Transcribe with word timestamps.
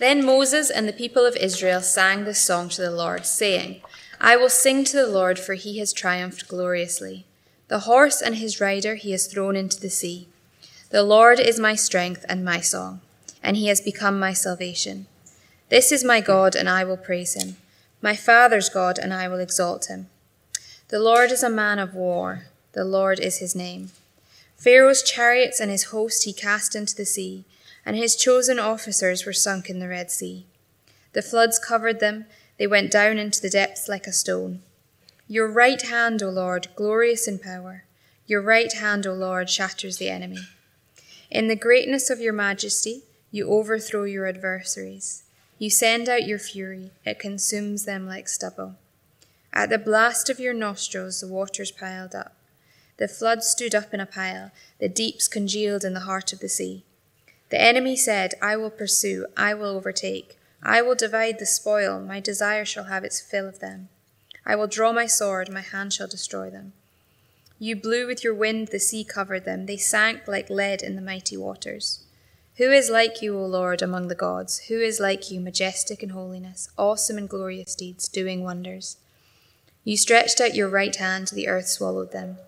Then 0.00 0.24
Moses 0.24 0.70
and 0.70 0.88
the 0.88 0.94
people 0.94 1.26
of 1.26 1.36
Israel 1.36 1.82
sang 1.82 2.24
this 2.24 2.40
song 2.40 2.70
to 2.70 2.80
the 2.80 2.90
Lord, 2.90 3.26
saying, 3.26 3.82
I 4.18 4.34
will 4.34 4.48
sing 4.48 4.82
to 4.84 4.96
the 4.96 5.06
Lord, 5.06 5.38
for 5.38 5.52
he 5.52 5.78
has 5.78 5.92
triumphed 5.92 6.48
gloriously. 6.48 7.26
The 7.68 7.80
horse 7.80 8.22
and 8.22 8.36
his 8.36 8.62
rider 8.62 8.94
he 8.94 9.10
has 9.10 9.26
thrown 9.26 9.56
into 9.56 9.78
the 9.78 9.90
sea. 9.90 10.26
The 10.88 11.02
Lord 11.02 11.38
is 11.38 11.60
my 11.60 11.74
strength 11.74 12.24
and 12.30 12.42
my 12.42 12.60
song, 12.60 13.02
and 13.42 13.58
he 13.58 13.66
has 13.66 13.82
become 13.82 14.18
my 14.18 14.32
salvation. 14.32 15.04
This 15.68 15.92
is 15.92 16.02
my 16.02 16.22
God, 16.22 16.56
and 16.56 16.66
I 16.66 16.82
will 16.82 16.96
praise 16.96 17.34
him, 17.34 17.58
my 18.00 18.16
father's 18.16 18.70
God, 18.70 18.98
and 18.98 19.12
I 19.12 19.28
will 19.28 19.38
exalt 19.38 19.88
him. 19.88 20.08
The 20.88 20.98
Lord 20.98 21.30
is 21.30 21.42
a 21.42 21.50
man 21.50 21.78
of 21.78 21.94
war, 21.94 22.46
the 22.72 22.84
Lord 22.84 23.20
is 23.20 23.36
his 23.36 23.54
name. 23.54 23.90
Pharaoh's 24.56 25.02
chariots 25.02 25.60
and 25.60 25.70
his 25.70 25.84
host 25.84 26.24
he 26.24 26.32
cast 26.32 26.74
into 26.74 26.96
the 26.96 27.04
sea, 27.04 27.44
and 27.84 27.96
his 27.96 28.16
chosen 28.16 28.58
officers 28.58 29.24
were 29.24 29.32
sunk 29.32 29.68
in 29.68 29.78
the 29.78 29.88
Red 29.88 30.10
Sea. 30.10 30.46
The 31.12 31.22
floods 31.22 31.58
covered 31.58 32.00
them, 32.00 32.26
they 32.58 32.66
went 32.66 32.90
down 32.90 33.18
into 33.18 33.40
the 33.40 33.50
depths 33.50 33.88
like 33.88 34.06
a 34.06 34.12
stone. 34.12 34.62
Your 35.26 35.50
right 35.50 35.80
hand, 35.80 36.22
O 36.22 36.28
Lord, 36.28 36.68
glorious 36.76 37.26
in 37.26 37.38
power, 37.38 37.84
your 38.26 38.42
right 38.42 38.72
hand, 38.72 39.06
O 39.06 39.12
Lord, 39.12 39.48
shatters 39.48 39.96
the 39.96 40.10
enemy. 40.10 40.40
In 41.30 41.48
the 41.48 41.56
greatness 41.56 42.10
of 42.10 42.20
your 42.20 42.32
majesty, 42.32 43.02
you 43.30 43.48
overthrow 43.48 44.04
your 44.04 44.26
adversaries. 44.26 45.22
You 45.58 45.70
send 45.70 46.08
out 46.08 46.26
your 46.26 46.38
fury, 46.38 46.90
it 47.04 47.18
consumes 47.18 47.84
them 47.84 48.06
like 48.06 48.28
stubble. 48.28 48.76
At 49.52 49.70
the 49.70 49.78
blast 49.78 50.30
of 50.30 50.40
your 50.40 50.54
nostrils, 50.54 51.20
the 51.20 51.28
waters 51.28 51.70
piled 51.70 52.14
up. 52.14 52.34
The 52.96 53.08
floods 53.08 53.46
stood 53.46 53.74
up 53.74 53.94
in 53.94 54.00
a 54.00 54.06
pile, 54.06 54.50
the 54.78 54.88
deeps 54.88 55.28
congealed 55.28 55.84
in 55.84 55.94
the 55.94 56.00
heart 56.00 56.32
of 56.32 56.40
the 56.40 56.48
sea. 56.48 56.84
The 57.50 57.60
enemy 57.60 57.96
said, 57.96 58.34
I 58.40 58.56
will 58.56 58.70
pursue, 58.70 59.26
I 59.36 59.54
will 59.54 59.76
overtake, 59.76 60.38
I 60.62 60.82
will 60.82 60.94
divide 60.94 61.38
the 61.38 61.46
spoil, 61.46 62.00
my 62.00 62.20
desire 62.20 62.64
shall 62.64 62.84
have 62.84 63.04
its 63.04 63.20
fill 63.20 63.48
of 63.48 63.58
them. 63.58 63.88
I 64.46 64.56
will 64.56 64.66
draw 64.66 64.92
my 64.92 65.06
sword, 65.06 65.50
my 65.50 65.60
hand 65.60 65.92
shall 65.92 66.08
destroy 66.08 66.50
them. 66.50 66.72
You 67.58 67.76
blew 67.76 68.06
with 68.06 68.24
your 68.24 68.34
wind, 68.34 68.68
the 68.68 68.80
sea 68.80 69.04
covered 69.04 69.44
them. 69.44 69.66
They 69.66 69.76
sank 69.76 70.26
like 70.26 70.48
lead 70.48 70.82
in 70.82 70.96
the 70.96 71.02
mighty 71.02 71.36
waters. 71.36 72.04
Who 72.56 72.72
is 72.72 72.88
like 72.88 73.20
you, 73.20 73.38
O 73.38 73.44
Lord, 73.44 73.82
among 73.82 74.08
the 74.08 74.14
gods? 74.14 74.60
Who 74.68 74.80
is 74.80 74.98
like 74.98 75.30
you, 75.30 75.40
majestic 75.40 76.02
in 76.02 76.10
holiness, 76.10 76.70
awesome 76.78 77.18
in 77.18 77.26
glorious 77.26 77.74
deeds, 77.74 78.08
doing 78.08 78.42
wonders? 78.42 78.96
You 79.84 79.96
stretched 79.96 80.40
out 80.40 80.54
your 80.54 80.68
right 80.68 80.94
hand, 80.94 81.28
the 81.28 81.48
earth 81.48 81.68
swallowed 81.68 82.12
them. 82.12 82.38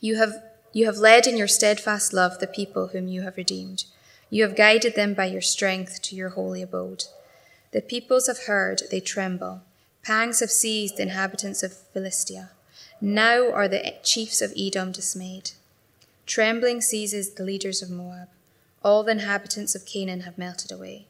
You 0.00 0.16
have, 0.16 0.42
you 0.78 0.86
have 0.86 0.98
led 0.98 1.26
in 1.26 1.36
your 1.36 1.48
steadfast 1.48 2.12
love 2.12 2.38
the 2.38 2.46
people 2.46 2.88
whom 2.88 3.08
you 3.08 3.22
have 3.22 3.36
redeemed. 3.36 3.84
You 4.30 4.44
have 4.44 4.54
guided 4.54 4.94
them 4.94 5.12
by 5.12 5.24
your 5.24 5.40
strength 5.40 6.00
to 6.02 6.14
your 6.14 6.28
holy 6.28 6.62
abode. 6.62 7.06
The 7.72 7.80
peoples 7.80 8.28
have 8.28 8.44
heard, 8.46 8.82
they 8.88 9.00
tremble. 9.00 9.62
Pangs 10.04 10.38
have 10.38 10.52
seized 10.52 10.96
the 10.96 11.02
inhabitants 11.02 11.64
of 11.64 11.72
Philistia. 11.72 12.50
Now 13.00 13.50
are 13.50 13.66
the 13.66 13.94
chiefs 14.04 14.40
of 14.40 14.54
Edom 14.56 14.92
dismayed. 14.92 15.50
Trembling 16.26 16.80
seizes 16.80 17.30
the 17.34 17.42
leaders 17.42 17.82
of 17.82 17.90
Moab. 17.90 18.28
All 18.84 19.02
the 19.02 19.10
inhabitants 19.10 19.74
of 19.74 19.84
Canaan 19.84 20.20
have 20.20 20.38
melted 20.38 20.70
away. 20.70 21.06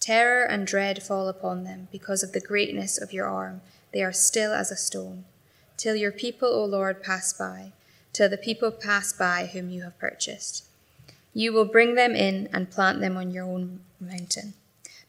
Terror 0.00 0.42
and 0.42 0.66
dread 0.66 1.02
fall 1.02 1.28
upon 1.28 1.64
them 1.64 1.88
because 1.92 2.22
of 2.22 2.32
the 2.32 2.40
greatness 2.40 2.96
of 2.98 3.12
your 3.12 3.26
arm. 3.26 3.60
They 3.92 4.02
are 4.02 4.12
still 4.12 4.54
as 4.54 4.70
a 4.70 4.76
stone. 4.76 5.26
Till 5.76 5.96
your 5.96 6.12
people, 6.12 6.48
O 6.48 6.64
Lord, 6.64 7.02
pass 7.02 7.34
by, 7.34 7.72
till 8.16 8.30
the 8.30 8.38
people 8.38 8.70
pass 8.70 9.12
by 9.12 9.44
whom 9.44 9.68
you 9.68 9.82
have 9.82 9.98
purchased. 9.98 10.64
You 11.34 11.52
will 11.52 11.66
bring 11.66 11.96
them 11.96 12.12
in 12.12 12.48
and 12.50 12.70
plant 12.70 13.00
them 13.00 13.14
on 13.14 13.30
your 13.30 13.44
own 13.44 13.80
mountain. 14.00 14.54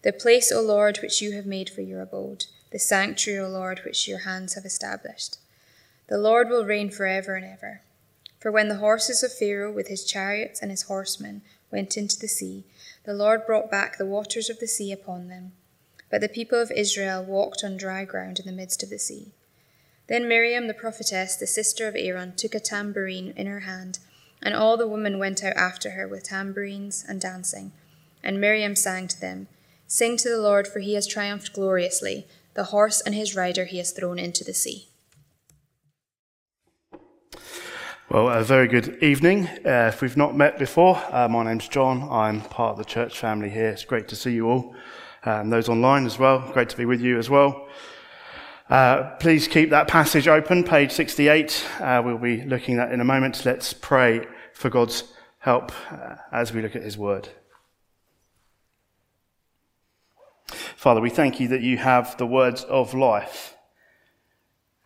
The 0.01 0.11
place, 0.11 0.51
O 0.51 0.61
Lord, 0.61 0.97
which 1.01 1.21
you 1.21 1.31
have 1.31 1.45
made 1.45 1.69
for 1.69 1.79
your 1.79 2.01
abode, 2.01 2.47
the 2.69 2.79
sanctuary, 2.79 3.39
O 3.39 3.47
Lord, 3.47 3.79
which 3.85 4.09
your 4.09 4.19
hands 4.19 4.55
have 4.55 4.65
established. 4.65 5.37
The 6.09 6.17
Lord 6.17 6.49
will 6.49 6.65
reign 6.65 6.89
forever 6.89 7.35
and 7.35 7.45
ever. 7.45 7.79
For 8.41 8.51
when 8.51 8.67
the 8.67 8.75
horses 8.75 9.23
of 9.23 9.31
Pharaoh 9.31 9.71
with 9.71 9.87
his 9.87 10.03
chariots 10.03 10.61
and 10.61 10.69
his 10.69 10.83
horsemen 10.83 11.43
went 11.71 11.95
into 11.95 12.19
the 12.19 12.27
sea, 12.27 12.65
the 13.05 13.13
Lord 13.13 13.45
brought 13.45 13.71
back 13.71 13.97
the 13.97 14.05
waters 14.05 14.49
of 14.49 14.59
the 14.59 14.67
sea 14.67 14.91
upon 14.91 15.29
them. 15.29 15.53
But 16.11 16.19
the 16.19 16.27
people 16.27 16.61
of 16.61 16.71
Israel 16.71 17.23
walked 17.23 17.63
on 17.63 17.77
dry 17.77 18.03
ground 18.03 18.37
in 18.37 18.45
the 18.45 18.51
midst 18.51 18.83
of 18.83 18.89
the 18.89 18.99
sea. 18.99 19.31
Then 20.07 20.27
Miriam 20.27 20.67
the 20.67 20.73
prophetess, 20.73 21.35
the 21.35 21.47
sister 21.47 21.87
of 21.87 21.95
Aaron, 21.97 22.33
took 22.35 22.55
a 22.55 22.59
tambourine 22.59 23.33
in 23.35 23.47
her 23.47 23.61
hand, 23.61 23.99
and 24.41 24.55
all 24.55 24.77
the 24.77 24.87
women 24.87 25.19
went 25.19 25.43
out 25.43 25.57
after 25.57 25.91
her 25.91 26.07
with 26.07 26.23
tambourines 26.23 27.03
and 27.07 27.19
dancing. 27.19 27.73
And 28.23 28.39
Miriam 28.39 28.75
sang 28.75 29.07
to 29.09 29.19
them, 29.19 29.47
Sing 29.85 30.17
to 30.17 30.29
the 30.29 30.41
Lord, 30.41 30.67
for 30.67 30.79
he 30.79 30.95
has 30.95 31.07
triumphed 31.07 31.53
gloriously. 31.53 32.27
The 32.53 32.65
horse 32.65 33.01
and 33.01 33.15
his 33.15 33.35
rider 33.35 33.65
he 33.65 33.77
has 33.77 33.91
thrown 33.91 34.19
into 34.19 34.43
the 34.43 34.53
sea. 34.53 34.89
Well, 38.09 38.29
a 38.29 38.41
very 38.43 38.69
good 38.69 39.03
evening. 39.03 39.47
Uh, 39.65 39.91
if 39.93 40.01
we've 40.01 40.15
not 40.15 40.35
met 40.35 40.57
before, 40.57 41.01
uh, 41.11 41.27
my 41.27 41.43
name's 41.43 41.67
John. 41.67 42.07
I'm 42.09 42.41
part 42.41 42.71
of 42.71 42.77
the 42.77 42.85
church 42.85 43.19
family 43.19 43.49
here. 43.49 43.69
It's 43.69 43.83
great 43.83 44.07
to 44.07 44.15
see 44.15 44.31
you 44.31 44.49
all, 44.49 44.75
and 45.23 45.51
those 45.51 45.67
online 45.67 46.05
as 46.05 46.17
well. 46.17 46.39
Great 46.53 46.69
to 46.69 46.77
be 46.77 46.85
with 46.85 47.01
you 47.01 47.17
as 47.17 47.29
well. 47.29 47.67
Uh, 48.69 49.15
please 49.19 49.47
keep 49.47 49.69
that 49.69 49.87
passage 49.87 50.27
open, 50.27 50.61
page 50.61 50.91
68. 50.91 51.65
Uh, 51.79 52.01
we'll 52.03 52.17
be 52.17 52.41
looking 52.41 52.77
at 52.77 52.87
that 52.87 52.93
in 52.93 52.99
a 52.99 53.05
moment. 53.05 53.45
Let's 53.45 53.71
pray 53.71 54.27
for 54.53 54.69
God's 54.69 55.05
help 55.39 55.71
uh, 55.89 56.15
as 56.33 56.51
we 56.51 56.61
look 56.61 56.75
at 56.75 56.83
His 56.83 56.97
Word. 56.97 57.29
Father, 60.75 60.99
we 60.99 61.09
thank 61.09 61.39
you 61.39 61.47
that 61.47 61.61
you 61.61 61.77
have 61.77 62.17
the 62.17 62.25
words 62.25 62.65
of 62.65 62.93
life. 62.93 63.55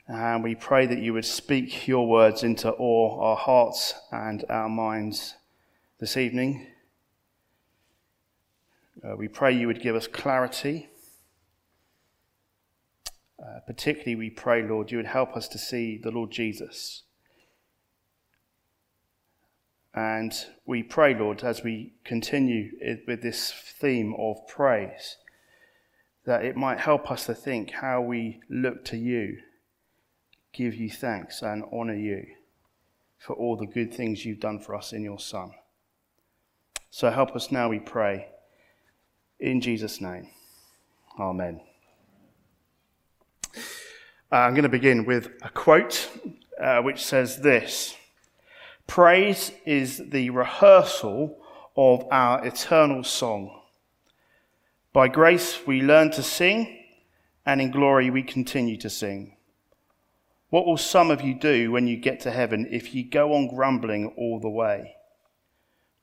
And 0.07 0.43
we 0.43 0.53
pray 0.53 0.85
that 0.85 0.99
you 0.99 1.13
would 1.13 1.25
speak 1.25 1.87
your 1.87 2.07
words 2.07 2.43
into 2.43 2.69
all 2.69 3.19
our 3.19 3.35
hearts 3.35 3.95
and 4.11 4.45
our 4.47 4.69
minds 4.69 5.37
this 5.99 6.17
evening. 6.17 6.67
Uh, 9.03 9.15
we 9.15 9.27
pray 9.27 9.51
you 9.51 9.65
would 9.65 9.81
give 9.81 9.95
us 9.95 10.05
clarity. 10.05 10.90
Uh, 13.41 13.59
particularly, 13.65 14.15
we 14.15 14.29
pray, 14.29 14.61
Lord, 14.61 14.91
you 14.91 14.97
would 14.97 15.07
help 15.07 15.35
us 15.35 15.47
to 15.49 15.57
see 15.57 15.97
the 15.97 16.11
Lord 16.11 16.31
Jesus. 16.31 17.03
And 19.93 20.33
we 20.65 20.83
pray, 20.83 21.15
Lord, 21.15 21.43
as 21.43 21.63
we 21.63 21.93
continue 22.05 22.71
with 23.07 23.21
this 23.21 23.51
theme 23.51 24.13
of 24.17 24.47
praise, 24.47 25.17
that 26.25 26.45
it 26.45 26.55
might 26.55 26.79
help 26.79 27.09
us 27.09 27.25
to 27.25 27.33
think 27.33 27.71
how 27.71 28.01
we 28.01 28.41
look 28.49 28.85
to 28.85 28.97
you 28.97 29.39
give 30.53 30.75
you 30.75 30.89
thanks 30.89 31.41
and 31.41 31.63
honour 31.71 31.95
you 31.95 32.25
for 33.17 33.35
all 33.35 33.55
the 33.55 33.65
good 33.65 33.93
things 33.93 34.25
you've 34.25 34.39
done 34.39 34.59
for 34.59 34.75
us 34.75 34.93
in 34.93 35.03
your 35.03 35.19
Son. 35.19 35.51
So 36.89 37.09
help 37.09 37.35
us 37.35 37.51
now, 37.51 37.69
we 37.69 37.79
pray. 37.79 38.27
In 39.39 39.61
Jesus' 39.61 40.01
name. 40.01 40.27
Amen. 41.19 41.61
Uh, 44.31 44.35
I'm 44.35 44.53
going 44.53 44.63
to 44.63 44.69
begin 44.69 45.05
with 45.05 45.29
a 45.41 45.49
quote 45.49 46.09
uh, 46.61 46.81
which 46.81 47.03
says 47.03 47.41
this 47.41 47.95
Praise 48.87 49.51
is 49.65 50.09
the 50.09 50.29
rehearsal 50.29 51.37
of 51.75 52.05
our 52.11 52.45
eternal 52.45 53.03
song. 53.03 53.61
By 54.93 55.07
grace 55.07 55.65
we 55.65 55.81
learn 55.81 56.11
to 56.11 56.23
sing, 56.23 56.85
and 57.45 57.61
in 57.61 57.71
glory 57.71 58.09
we 58.09 58.23
continue 58.23 58.77
to 58.77 58.89
sing. 58.89 59.37
What 60.49 60.65
will 60.65 60.77
some 60.77 61.11
of 61.11 61.21
you 61.21 61.33
do 61.33 61.71
when 61.71 61.87
you 61.87 61.95
get 61.95 62.19
to 62.21 62.31
heaven 62.31 62.67
if 62.69 62.93
you 62.93 63.09
go 63.09 63.33
on 63.33 63.47
grumbling 63.47 64.13
all 64.17 64.39
the 64.39 64.49
way? 64.49 64.95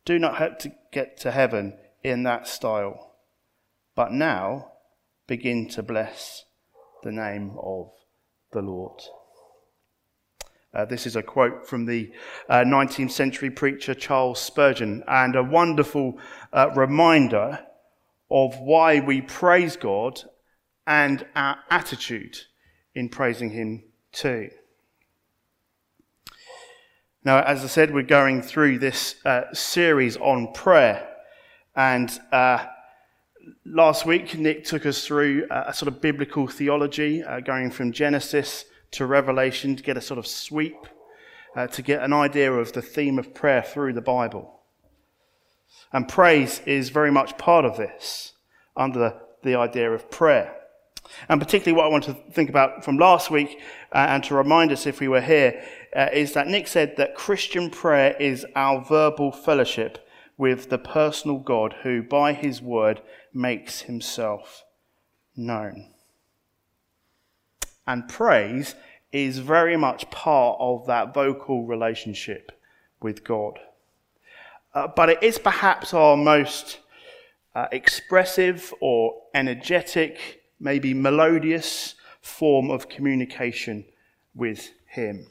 Do 0.07 0.19
not 0.19 0.37
hope 0.37 0.59
to 0.61 0.73
get 0.91 1.19
to 1.19 1.31
heaven 1.31 1.77
in 2.03 2.23
that 2.23 2.49
style, 2.49 3.15
but 3.95 4.13
now 4.13 4.73
begin 5.27 5.69
to 5.69 5.83
bless 5.83 6.45
the 7.03 7.13
name 7.13 7.53
of 7.59 7.91
the 8.53 8.63
Lord. 8.63 9.01
Uh, 10.75 10.85
this 10.85 11.07
is 11.07 11.17
a 11.17 11.23
quote 11.23 11.67
from 11.67 11.87
the 11.87 12.13
uh, 12.49 12.57
19th 12.59 13.11
century 13.11 13.51
preacher 13.51 13.95
Charles 13.95 14.41
Spurgeon, 14.41 15.03
and 15.09 15.35
a 15.35 15.43
wonderful 15.43 16.19
uh, 16.53 16.71
reminder 16.75 17.61
of 18.31 18.59
why 18.59 19.01
we 19.01 19.21
praise 19.21 19.77
God 19.77 20.21
and 20.87 21.27
our 21.35 21.59
attitude 21.71 22.37
in 22.95 23.09
praising 23.09 23.51
Him 23.51 23.85
too. 24.13 24.51
Now, 27.25 27.43
as 27.43 27.65
I 27.65 27.67
said, 27.67 27.93
we're 27.93 28.03
going 28.03 28.43
through 28.43 28.79
this 28.79 29.17
uh, 29.25 29.53
series 29.53 30.17
on 30.17 30.53
prayer. 30.53 31.09
And 31.75 32.11
uh, 32.33 32.65
last 33.65 34.07
week, 34.07 34.39
Nick 34.39 34.65
took 34.65 34.87
us 34.87 35.07
through 35.07 35.47
a 35.51 35.73
sort 35.73 35.89
of 35.89 36.01
biblical 36.01 36.47
theology, 36.47 37.23
uh, 37.23 37.41
going 37.41 37.71
from 37.71 37.93
Genesis 37.93 38.65
to 38.93 39.07
Revelation 39.07 39.77
to 39.77 39.83
get 39.83 39.97
a 39.97 40.01
sort 40.01 40.19
of 40.19 40.27
sweep, 40.27 40.87
uh, 41.57 41.67
to 41.69 41.83
get 41.83 42.03
an 42.03 42.13
idea 42.13 42.53
of 42.53 42.73
the 42.73 42.83
theme 42.83 43.19
of 43.19 43.35
prayer 43.35 43.63
through 43.63 43.93
the 43.93 44.01
Bible. 44.01 44.61
And 45.93 46.09
praise 46.09 46.61
is 46.67 46.91
very 46.91 47.11
much 47.11 47.39
part 47.39 47.65
of 47.65 47.77
this. 47.77 48.33
under 48.79 49.21
the 49.43 49.57
idea 49.57 49.91
of 49.91 50.11
prayer. 50.11 50.55
And 51.29 51.41
particularly 51.41 51.77
what 51.77 51.87
I 51.87 51.91
want 51.91 52.05
to 52.05 52.15
think 52.33 52.49
about 52.49 52.85
from 52.85 52.97
last 52.97 53.31
week 53.31 53.61
uh, 53.93 54.07
and 54.09 54.23
to 54.25 54.35
remind 54.35 54.73
us 54.73 54.87
if 54.87 55.01
we 55.01 55.09
were 55.09 55.21
here 55.21 55.63
uh, 55.97 56.09
is 56.13 56.33
that 56.35 56.47
Nick 56.47 56.69
said 56.69 56.97
that 56.97 57.15
Christian 57.15 57.71
prayer 57.71 58.15
is 58.21 58.47
our 58.55 58.85
verbal 58.85 59.33
fellowship 59.33 60.07
with 60.37 60.71
the 60.71 60.79
personal 60.79 61.39
God 61.39 61.75
who, 61.83 62.03
by 62.03 62.33
his 62.33 62.63
word, 62.63 63.01
makes 63.39 63.83
himself 63.83 64.65
known. 65.37 65.91
And 67.87 68.09
praise 68.09 68.75
is 69.13 69.39
very 69.39 69.77
much 69.77 70.11
part 70.11 70.59
of 70.61 70.87
that 70.89 71.15
vocal 71.15 71.65
relationship 71.65 72.53
with 73.01 73.25
God. 73.25 73.59
Uh, 74.75 74.89
but 74.89 75.09
it 75.09 75.23
is 75.23 75.39
perhaps 75.39 75.95
our 75.95 76.17
most 76.17 76.81
uh, 77.55 77.69
expressive 77.73 78.75
or 78.81 79.23
energetic, 79.33 80.43
maybe 80.61 80.93
melodious 80.93 81.95
form 82.21 82.71
of 82.71 82.89
communication 82.89 83.85
with 84.35 84.73
Him. 84.87 85.29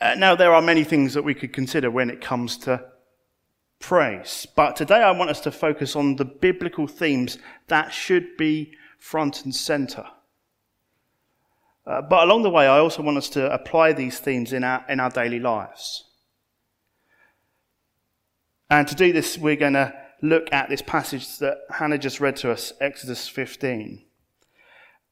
Uh, 0.00 0.14
now, 0.16 0.36
there 0.36 0.54
are 0.54 0.62
many 0.62 0.84
things 0.84 1.14
that 1.14 1.22
we 1.22 1.34
could 1.34 1.54
consider 1.54 1.90
when 1.90 2.10
it 2.10 2.20
comes 2.20 2.58
to 2.58 2.84
praise, 3.78 4.46
but 4.56 4.76
today 4.76 5.02
I 5.02 5.10
want 5.12 5.30
us 5.30 5.40
to 5.40 5.50
focus 5.50 5.96
on 5.96 6.16
the 6.16 6.24
biblical 6.24 6.86
themes 6.86 7.38
that 7.68 7.92
should 7.92 8.36
be 8.36 8.72
front 8.98 9.44
and 9.44 9.54
center. 9.54 10.04
Uh, 11.86 12.02
but 12.02 12.24
along 12.24 12.42
the 12.42 12.50
way, 12.50 12.66
I 12.66 12.78
also 12.78 13.02
want 13.02 13.16
us 13.16 13.28
to 13.30 13.52
apply 13.52 13.92
these 13.92 14.18
themes 14.18 14.52
in 14.52 14.64
our, 14.64 14.84
in 14.88 14.98
our 14.98 15.10
daily 15.10 15.38
lives. 15.38 16.04
And 18.68 18.88
to 18.88 18.94
do 18.96 19.12
this, 19.12 19.38
we're 19.38 19.56
going 19.56 19.74
to 19.74 19.94
look 20.22 20.52
at 20.52 20.68
this 20.68 20.82
passage 20.82 21.38
that 21.38 21.58
Hannah 21.70 21.98
just 21.98 22.20
read 22.20 22.36
to 22.36 22.50
us, 22.50 22.72
Exodus 22.80 23.28
15. 23.28 24.04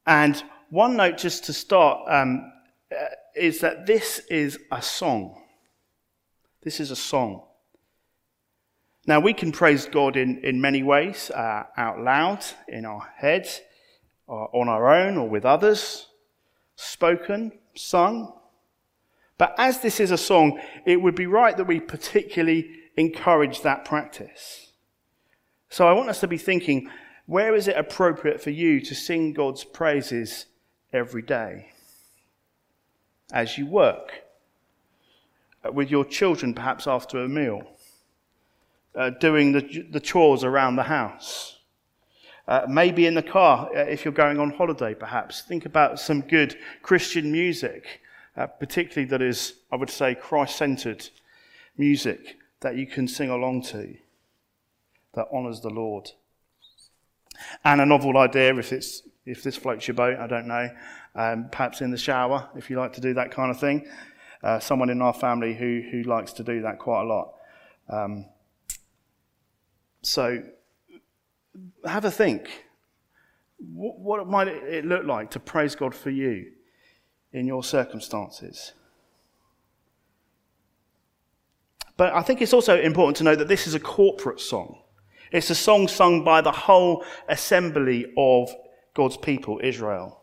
And 0.05 0.43
one 0.69 0.97
note 0.97 1.17
just 1.17 1.45
to 1.45 1.53
start 1.53 2.01
um, 2.07 2.51
uh, 2.91 3.05
is 3.35 3.59
that 3.59 3.85
this 3.85 4.19
is 4.29 4.59
a 4.71 4.81
song. 4.81 5.41
This 6.63 6.79
is 6.79 6.91
a 6.91 6.95
song. 6.95 7.43
Now, 9.07 9.19
we 9.19 9.33
can 9.33 9.51
praise 9.51 9.85
God 9.85 10.17
in, 10.17 10.39
in 10.39 10.59
many 10.59 10.81
ways 10.81 11.29
uh, 11.29 11.63
out 11.77 12.01
loud, 12.01 12.43
in 12.67 12.85
our 12.85 13.07
heads, 13.15 13.61
on 14.27 14.67
our 14.67 14.93
own, 14.93 15.17
or 15.17 15.29
with 15.29 15.45
others, 15.45 16.07
spoken, 16.75 17.51
sung. 17.75 18.33
But 19.37 19.53
as 19.57 19.81
this 19.81 19.99
is 19.99 20.11
a 20.11 20.17
song, 20.17 20.59
it 20.85 21.01
would 21.01 21.15
be 21.15 21.27
right 21.27 21.55
that 21.55 21.67
we 21.67 21.79
particularly 21.79 22.71
encourage 22.97 23.61
that 23.61 23.85
practice. 23.85 24.71
So 25.69 25.87
I 25.87 25.93
want 25.93 26.09
us 26.09 26.21
to 26.21 26.27
be 26.27 26.37
thinking 26.37 26.89
where 27.25 27.55
is 27.55 27.67
it 27.67 27.75
appropriate 27.75 28.41
for 28.41 28.51
you 28.51 28.79
to 28.81 28.95
sing 28.95 29.33
God's 29.33 29.63
praises 29.63 30.45
every 30.93 31.21
day? 31.21 31.71
As 33.31 33.57
you 33.57 33.65
work, 33.65 34.23
uh, 35.63 35.71
with 35.71 35.89
your 35.89 36.05
children 36.05 36.53
perhaps 36.53 36.87
after 36.87 37.23
a 37.23 37.27
meal, 37.27 37.63
uh, 38.95 39.09
doing 39.11 39.51
the, 39.51 39.85
the 39.91 39.99
chores 39.99 40.43
around 40.43 40.75
the 40.75 40.83
house. 40.83 41.59
Uh, 42.47 42.65
maybe 42.69 43.07
in 43.07 43.15
the 43.15 43.23
car, 43.23 43.69
uh, 43.75 43.79
if 43.79 44.05
you're 44.05 44.13
going 44.13 44.39
on 44.39 44.51
holiday, 44.51 44.93
perhaps. 44.93 45.41
Think 45.41 45.65
about 45.65 45.99
some 45.99 46.21
good 46.21 46.55
Christian 46.83 47.31
music, 47.31 48.01
uh, 48.37 48.45
particularly 48.47 49.09
that 49.09 49.21
is, 49.21 49.53
I 49.71 49.75
would 49.75 49.89
say, 49.89 50.13
Christ 50.13 50.55
centered 50.55 51.09
music 51.77 52.37
that 52.61 52.75
you 52.75 52.85
can 52.85 53.07
sing 53.07 53.29
along 53.29 53.63
to 53.63 53.95
that 55.15 55.27
honours 55.31 55.61
the 55.61 55.69
Lord. 55.69 56.11
And 57.63 57.81
a 57.81 57.85
novel 57.85 58.17
idea, 58.17 58.55
if, 58.55 58.71
it's, 58.71 59.01
if 59.25 59.41
this 59.41 59.57
floats 59.57 59.87
your 59.87 59.95
boat, 59.95 60.19
I 60.19 60.27
don't 60.27 60.47
know, 60.47 60.69
um, 61.15 61.49
perhaps 61.51 61.81
in 61.81 61.91
the 61.91 61.97
shower, 61.97 62.49
if 62.55 62.69
you 62.69 62.77
like 62.77 62.93
to 62.93 63.01
do 63.01 63.13
that 63.15 63.31
kind 63.31 63.49
of 63.49 63.59
thing. 63.59 63.87
Uh, 64.43 64.59
someone 64.59 64.89
in 64.89 65.01
our 65.01 65.13
family 65.13 65.55
who, 65.55 65.81
who 65.91 66.03
likes 66.03 66.33
to 66.33 66.43
do 66.43 66.61
that 66.61 66.77
quite 66.77 67.01
a 67.01 67.05
lot. 67.05 67.33
Um, 67.89 68.25
so 70.05 70.43
have 71.85 72.05
a 72.05 72.11
think. 72.11 72.65
What, 73.57 73.99
what 73.99 74.27
might 74.27 74.47
it 74.47 74.85
look 74.85 75.05
like 75.05 75.31
to 75.31 75.39
praise 75.39 75.75
God 75.75 75.95
for 75.95 76.09
you 76.09 76.51
in 77.31 77.47
your 77.47 77.63
circumstances? 77.63 78.73
But 81.97 82.13
I 82.13 82.21
think 82.21 82.41
it's 82.41 82.53
also 82.53 82.79
important 82.79 83.17
to 83.17 83.23
know 83.23 83.35
that 83.35 83.47
this 83.47 83.67
is 83.67 83.73
a 83.73 83.79
corporate 83.79 84.41
song. 84.41 84.79
It's 85.31 85.49
a 85.49 85.55
song 85.55 85.87
sung 85.87 86.23
by 86.23 86.41
the 86.41 86.51
whole 86.51 87.03
assembly 87.27 88.05
of 88.17 88.53
God's 88.93 89.17
people, 89.17 89.59
Israel. 89.63 90.21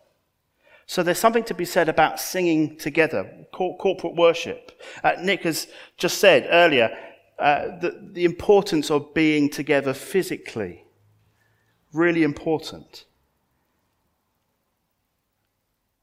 So 0.86 1.02
there's 1.02 1.18
something 1.18 1.44
to 1.44 1.54
be 1.54 1.64
said 1.64 1.88
about 1.88 2.20
singing 2.20 2.76
together, 2.76 3.46
corporate 3.52 4.14
worship. 4.14 4.80
Uh, 5.02 5.12
Nick 5.20 5.42
has 5.42 5.66
just 5.96 6.18
said 6.18 6.46
earlier 6.50 6.96
uh, 7.42 7.78
the, 7.80 8.10
the 8.12 8.24
importance 8.24 8.88
of 8.88 9.12
being 9.14 9.50
together 9.50 9.92
physically. 9.92 10.84
Really 11.92 12.22
important. 12.22 13.04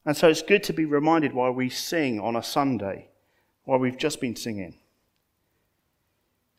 And 0.05 0.17
so 0.17 0.27
it's 0.27 0.41
good 0.41 0.63
to 0.63 0.73
be 0.73 0.83
reminded 0.83 1.33
why 1.33 1.49
we 1.49 1.69
sing 1.69 2.19
on 2.19 2.35
a 2.35 2.43
Sunday, 2.43 3.07
while 3.63 3.79
we've 3.79 3.97
just 3.97 4.19
been 4.19 4.35
singing. 4.35 4.75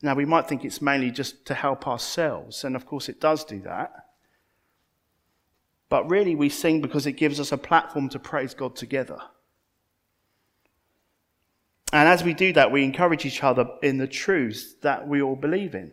Now, 0.00 0.14
we 0.14 0.24
might 0.24 0.48
think 0.48 0.64
it's 0.64 0.80
mainly 0.80 1.10
just 1.10 1.44
to 1.46 1.54
help 1.54 1.86
ourselves, 1.86 2.64
and 2.64 2.74
of 2.74 2.86
course 2.86 3.10
it 3.10 3.20
does 3.20 3.44
do 3.44 3.60
that. 3.60 3.92
But 5.90 6.08
really, 6.08 6.34
we 6.34 6.48
sing 6.48 6.80
because 6.80 7.06
it 7.06 7.12
gives 7.12 7.38
us 7.38 7.52
a 7.52 7.58
platform 7.58 8.08
to 8.10 8.18
praise 8.18 8.54
God 8.54 8.76
together. 8.76 9.18
And 11.92 12.08
as 12.08 12.22
we 12.22 12.34
do 12.34 12.52
that, 12.52 12.70
we 12.70 12.84
encourage 12.84 13.26
each 13.26 13.42
other 13.42 13.66
in 13.82 13.98
the 13.98 14.06
truths 14.06 14.75
that 14.82 15.08
we 15.08 15.20
all 15.20 15.37
believe 15.37 15.75
in. 15.75 15.92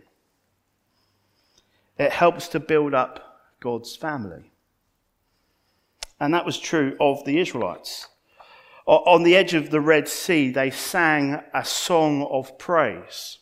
It 1.97 2.11
helps 2.11 2.47
to 2.49 2.59
build 2.59 2.93
up 2.93 3.41
God's 3.59 3.95
family. 3.95 4.51
And 6.19 6.33
that 6.33 6.45
was 6.45 6.59
true 6.59 6.95
of 6.99 7.25
the 7.25 7.39
Israelites. 7.39 8.07
On 8.85 9.23
the 9.23 9.35
edge 9.35 9.53
of 9.53 9.69
the 9.69 9.81
Red 9.81 10.07
Sea, 10.07 10.51
they 10.51 10.69
sang 10.69 11.41
a 11.53 11.65
song 11.65 12.27
of 12.31 12.57
praise 12.57 13.39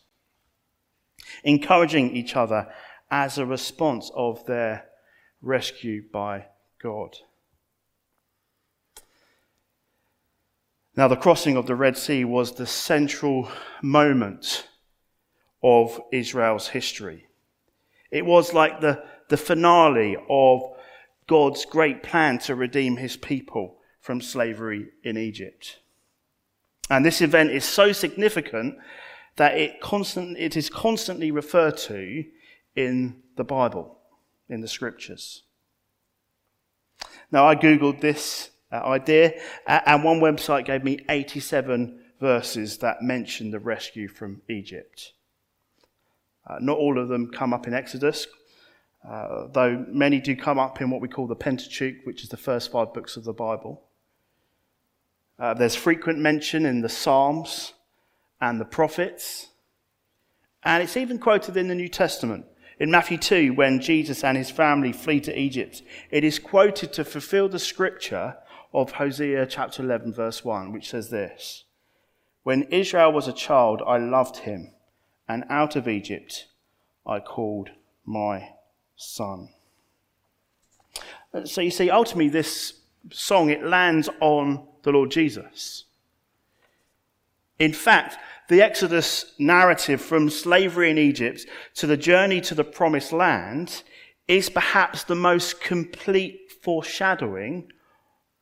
encouraging 1.44 2.16
each 2.16 2.36
other 2.36 2.68
as 3.12 3.38
a 3.38 3.46
response 3.46 4.12
of 4.16 4.46
their 4.46 4.86
rescue 5.42 6.04
by 6.12 6.46
God. 6.82 7.18
Now, 10.98 11.10
the 11.10 11.18
crossing 11.18 11.58
of 11.58 11.66
the 11.66 11.76
Red 11.76 11.98
Sea 11.98 12.24
was 12.24 12.54
the 12.54 12.66
central 12.66 13.50
moment 13.82 14.68
of 15.62 16.00
Israel's 16.14 16.70
history. 16.70 17.28
It 18.12 18.26
was 18.26 18.54
like 18.54 18.80
the, 18.80 19.04
the 19.28 19.36
finale 19.36 20.16
of 20.30 20.62
God's 21.28 21.66
great 21.66 22.02
plan 22.02 22.40
to 22.40 22.56
redeem 22.56 22.96
his 22.96 23.18
people 23.18 23.78
from 24.00 24.22
slavery 24.22 24.88
in 25.04 25.18
Egypt. 25.18 25.80
And 26.90 27.04
this 27.04 27.22
event 27.22 27.52
is 27.52 27.66
so 27.66 27.92
significant 27.92 28.76
that 29.36 29.58
it, 29.58 29.82
constant, 29.82 30.38
it 30.38 30.56
is 30.56 30.70
constantly 30.70 31.32
referred 31.32 31.76
to 31.78 32.24
in 32.76 33.22
the 33.36 33.44
Bible, 33.44 33.98
in 34.48 34.62
the 34.62 34.68
scriptures. 34.68 35.44
Now, 37.32 37.48
I 37.48 37.56
Googled 37.56 38.00
this 38.00 38.52
uh, 38.72 38.78
idea, 38.78 39.34
and 39.68 40.04
one 40.04 40.20
website 40.20 40.66
gave 40.66 40.84
me 40.84 41.00
87 41.10 42.00
verses 42.20 42.78
that 42.80 43.02
mention 43.02 43.52
the 43.52 43.60
rescue 43.60 44.08
from 44.08 44.42
Egypt. 44.50 45.14
Uh, 46.48 46.58
not 46.60 46.78
all 46.78 47.00
of 47.00 47.08
them 47.08 47.32
come 47.32 47.54
up 47.54 47.68
in 47.68 47.74
Exodus, 47.74 48.28
uh, 49.08 49.48
though 49.52 49.86
many 49.90 50.20
do 50.20 50.36
come 50.36 50.60
up 50.60 50.82
in 50.82 50.90
what 50.90 51.02
we 51.02 51.08
call 51.08 51.28
the 51.28 51.36
Pentateuch, 51.36 52.06
which 52.06 52.24
is 52.24 52.30
the 52.30 52.38
first 52.38 52.72
five 52.72 52.94
books 52.94 53.18
of 53.18 53.24
the 53.24 53.34
Bible. 53.34 53.82
Uh, 55.38 55.54
there's 55.54 55.76
frequent 55.76 56.20
mention 56.20 56.66
in 56.66 56.82
the 56.82 56.90
Psalms, 56.90 57.74
and 58.42 58.60
the 58.60 58.66
prophets. 58.66 59.50
And 60.64 60.82
it's 60.84 60.98
even 60.98 61.20
quoted 61.20 61.58
in 61.58 61.68
the 61.68 61.76
New 61.76 61.90
Testament. 61.90 62.46
In 62.80 62.92
Matthew 62.92 63.18
2, 63.18 63.54
when 63.54 63.80
Jesus 63.80 64.24
and 64.24 64.38
his 64.38 64.52
family 64.52 64.92
flee 64.92 65.22
to 65.22 65.40
Egypt, 65.40 65.82
it 66.12 66.24
is 66.24 66.40
quoted 66.40 66.92
to 66.94 67.06
fulfill 67.06 67.48
the 67.48 67.60
scripture 67.60 68.36
of 68.76 68.92
Hosea 68.92 69.46
chapter 69.46 69.82
11, 69.82 70.14
verse 70.14 70.44
1, 70.44 70.74
which 70.74 70.90
says 70.90 71.10
this 71.10 71.64
When 72.44 72.64
Israel 72.64 73.14
was 73.14 73.28
a 73.28 73.34
child, 73.34 73.82
I 73.88 73.98
loved 73.98 74.38
him, 74.38 74.72
and 75.28 75.46
out 75.50 75.76
of 75.76 75.88
Egypt 75.88 76.48
I 77.08 77.20
called 77.20 77.70
my 78.06 78.50
son. 78.98 79.50
So 81.46 81.62
you 81.62 81.72
see, 81.72 81.90
ultimately, 81.90 82.30
this 82.30 82.82
song, 83.12 83.50
it 83.50 83.66
lands 83.66 84.10
on 84.20 84.68
the 84.84 84.92
Lord 84.92 85.12
Jesus. 85.12 85.86
In 87.60 87.74
fact, 87.74 88.18
The 88.48 88.62
Exodus 88.62 89.34
narrative 89.40 90.02
from 90.02 90.30
slavery 90.30 90.92
in 90.92 90.98
Egypt 90.98 91.46
to 91.76 91.88
the 91.88 91.98
journey 91.98 92.42
to 92.42 92.54
the 92.54 92.64
promised 92.64 93.12
land 93.12 93.84
is 94.28 94.50
perhaps 94.50 95.04
the 95.04 95.16
most 95.16 95.62
complete 95.62 96.52
foreshadowing 96.62 97.72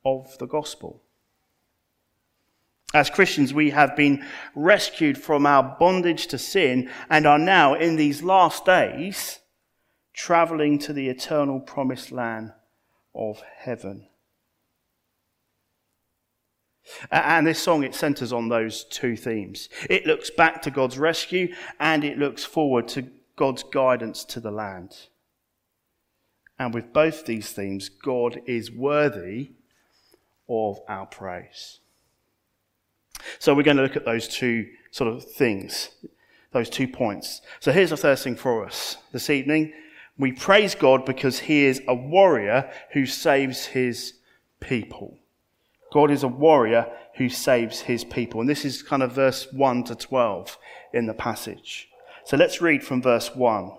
of 0.05 0.37
the 0.37 0.47
gospel. 0.47 1.01
As 2.93 3.09
Christians, 3.09 3.53
we 3.53 3.71
have 3.71 3.95
been 3.95 4.23
rescued 4.53 5.17
from 5.17 5.47
our 5.47 5.75
bondage 5.79 6.27
to 6.27 6.37
sin 6.37 6.91
and 7.09 7.25
are 7.25 7.39
now, 7.39 7.73
in 7.73 7.95
these 7.95 8.21
last 8.21 8.65
days, 8.65 9.39
traveling 10.13 10.77
to 10.79 10.93
the 10.93 11.09
eternal 11.09 11.59
promised 11.59 12.11
land 12.11 12.53
of 13.15 13.41
heaven. 13.57 14.07
And 17.09 17.47
this 17.47 17.63
song, 17.63 17.83
it 17.83 17.95
centers 17.95 18.31
on 18.31 18.49
those 18.49 18.83
two 18.83 19.15
themes. 19.15 19.69
It 19.89 20.05
looks 20.05 20.29
back 20.29 20.61
to 20.63 20.71
God's 20.71 20.99
rescue 20.99 21.53
and 21.79 22.03
it 22.03 22.19
looks 22.19 22.43
forward 22.43 22.87
to 22.89 23.09
God's 23.35 23.63
guidance 23.63 24.23
to 24.25 24.39
the 24.39 24.51
land. 24.51 24.95
And 26.59 26.73
with 26.73 26.93
both 26.93 27.25
these 27.25 27.51
themes, 27.51 27.89
God 27.89 28.41
is 28.45 28.69
worthy 28.69 29.51
of 30.49 30.79
our 30.87 31.05
praise. 31.05 31.79
So 33.39 33.53
we're 33.53 33.63
going 33.63 33.77
to 33.77 33.83
look 33.83 33.95
at 33.95 34.05
those 34.05 34.27
two 34.27 34.67
sort 34.91 35.13
of 35.13 35.23
things, 35.23 35.89
those 36.51 36.69
two 36.69 36.87
points. 36.87 37.41
So 37.59 37.71
here's 37.71 37.89
the 37.89 37.97
first 37.97 38.23
thing 38.23 38.35
for 38.35 38.65
us 38.65 38.97
this 39.11 39.29
evening. 39.29 39.73
We 40.17 40.31
praise 40.31 40.75
God 40.75 41.05
because 41.05 41.39
he 41.39 41.65
is 41.65 41.81
a 41.87 41.95
warrior 41.95 42.71
who 42.91 43.05
saves 43.05 43.65
his 43.65 44.13
people. 44.59 45.17
God 45.91 46.11
is 46.11 46.23
a 46.23 46.27
warrior 46.27 46.87
who 47.15 47.29
saves 47.29 47.81
his 47.81 48.03
people. 48.03 48.41
And 48.41 48.49
this 48.49 48.65
is 48.65 48.81
kind 48.81 49.03
of 49.03 49.13
verse 49.13 49.47
1 49.53 49.83
to 49.85 49.95
12 49.95 50.57
in 50.93 51.05
the 51.05 51.13
passage. 51.13 51.89
So 52.25 52.37
let's 52.37 52.61
read 52.61 52.83
from 52.83 53.01
verse 53.01 53.35
1. 53.35 53.71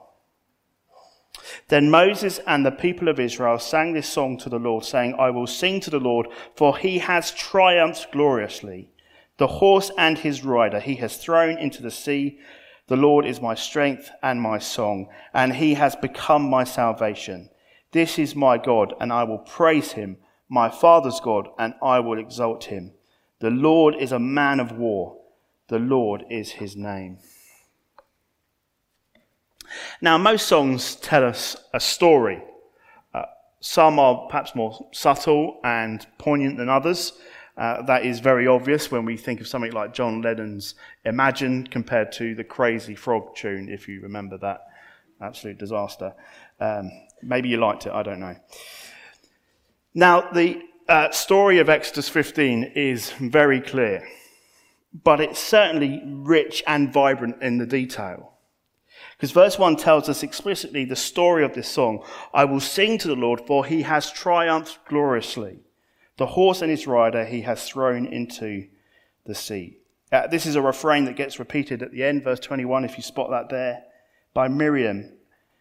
Then 1.68 1.90
Moses 1.90 2.40
and 2.46 2.64
the 2.64 2.70
people 2.70 3.08
of 3.08 3.20
Israel 3.20 3.58
sang 3.58 3.92
this 3.92 4.08
song 4.08 4.38
to 4.38 4.48
the 4.48 4.58
Lord, 4.58 4.84
saying, 4.84 5.14
I 5.18 5.30
will 5.30 5.46
sing 5.46 5.80
to 5.80 5.90
the 5.90 6.00
Lord, 6.00 6.28
for 6.54 6.76
he 6.76 6.98
has 6.98 7.32
triumphed 7.32 8.12
gloriously. 8.12 8.90
The 9.36 9.46
horse 9.46 9.90
and 9.98 10.18
his 10.18 10.44
rider 10.44 10.80
he 10.80 10.96
has 10.96 11.16
thrown 11.16 11.58
into 11.58 11.82
the 11.82 11.90
sea. 11.90 12.38
The 12.86 12.96
Lord 12.96 13.26
is 13.26 13.40
my 13.40 13.54
strength 13.54 14.10
and 14.22 14.40
my 14.40 14.58
song, 14.58 15.08
and 15.32 15.56
he 15.56 15.74
has 15.74 15.96
become 15.96 16.48
my 16.48 16.64
salvation. 16.64 17.50
This 17.92 18.18
is 18.18 18.34
my 18.34 18.58
God, 18.58 18.94
and 19.00 19.12
I 19.12 19.24
will 19.24 19.38
praise 19.38 19.92
him, 19.92 20.18
my 20.48 20.68
father's 20.68 21.20
God, 21.20 21.48
and 21.58 21.74
I 21.82 22.00
will 22.00 22.18
exalt 22.18 22.64
him. 22.64 22.92
The 23.40 23.50
Lord 23.50 23.94
is 23.94 24.12
a 24.12 24.18
man 24.18 24.60
of 24.60 24.72
war. 24.72 25.16
The 25.68 25.78
Lord 25.78 26.24
is 26.30 26.52
his 26.52 26.76
name. 26.76 27.18
Now, 30.00 30.18
most 30.18 30.46
songs 30.46 30.96
tell 30.96 31.24
us 31.24 31.56
a 31.72 31.80
story. 31.80 32.42
Uh, 33.12 33.22
some 33.60 33.98
are 33.98 34.26
perhaps 34.28 34.54
more 34.54 34.88
subtle 34.92 35.60
and 35.64 36.06
poignant 36.18 36.58
than 36.58 36.68
others. 36.68 37.12
Uh, 37.56 37.82
that 37.82 38.04
is 38.04 38.18
very 38.18 38.46
obvious 38.46 38.90
when 38.90 39.04
we 39.04 39.16
think 39.16 39.40
of 39.40 39.46
something 39.46 39.72
like 39.72 39.94
John 39.94 40.22
Lennon's 40.22 40.74
Imagine 41.04 41.66
compared 41.66 42.10
to 42.12 42.34
the 42.34 42.42
Crazy 42.42 42.96
Frog 42.96 43.36
tune, 43.36 43.68
if 43.68 43.86
you 43.86 44.00
remember 44.00 44.36
that 44.38 44.66
absolute 45.20 45.58
disaster. 45.58 46.12
Um, 46.60 46.90
maybe 47.22 47.48
you 47.48 47.58
liked 47.58 47.86
it, 47.86 47.92
I 47.92 48.02
don't 48.02 48.20
know. 48.20 48.36
Now, 49.94 50.30
the 50.32 50.62
uh, 50.88 51.10
story 51.12 51.58
of 51.58 51.68
Exodus 51.68 52.08
15 52.08 52.72
is 52.74 53.12
very 53.12 53.60
clear, 53.60 54.06
but 55.04 55.20
it's 55.20 55.38
certainly 55.38 56.02
rich 56.04 56.64
and 56.66 56.92
vibrant 56.92 57.40
in 57.40 57.58
the 57.58 57.66
detail. 57.66 58.33
Because 59.24 59.32
verse 59.32 59.58
1 59.58 59.76
tells 59.76 60.10
us 60.10 60.22
explicitly 60.22 60.84
the 60.84 60.94
story 60.94 61.46
of 61.46 61.54
this 61.54 61.66
song 61.66 62.04
I 62.34 62.44
will 62.44 62.60
sing 62.60 62.98
to 62.98 63.08
the 63.08 63.16
Lord, 63.16 63.40
for 63.46 63.64
he 63.64 63.80
has 63.80 64.12
triumphed 64.12 64.80
gloriously. 64.86 65.60
The 66.18 66.26
horse 66.26 66.60
and 66.60 66.70
his 66.70 66.86
rider 66.86 67.24
he 67.24 67.40
has 67.40 67.66
thrown 67.66 68.04
into 68.04 68.68
the 69.24 69.34
sea. 69.34 69.78
Uh, 70.12 70.26
this 70.26 70.44
is 70.44 70.56
a 70.56 70.60
refrain 70.60 71.06
that 71.06 71.16
gets 71.16 71.38
repeated 71.38 71.82
at 71.82 71.90
the 71.90 72.04
end, 72.04 72.22
verse 72.22 72.38
21, 72.38 72.84
if 72.84 72.98
you 72.98 73.02
spot 73.02 73.30
that 73.30 73.48
there, 73.48 73.84
by 74.34 74.46
Miriam. 74.46 75.14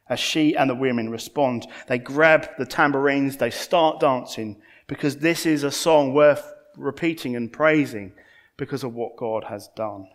As 0.09 0.19
she 0.19 0.57
and 0.57 0.69
the 0.69 0.75
women 0.75 1.09
respond, 1.09 1.65
they 1.87 1.99
grab 1.99 2.49
the 2.57 2.65
tambourines, 2.65 3.37
they 3.37 3.49
start 3.49 4.01
dancing, 4.01 4.61
because 4.87 5.19
this 5.19 5.45
is 5.45 5.63
a 5.63 5.71
song 5.71 6.13
worth 6.13 6.53
repeating 6.75 7.37
and 7.37 7.49
praising 7.49 8.11
because 8.57 8.83
of 8.83 8.93
what 8.93 9.15
God 9.15 9.45
has 9.45 9.69
done. 9.69 10.09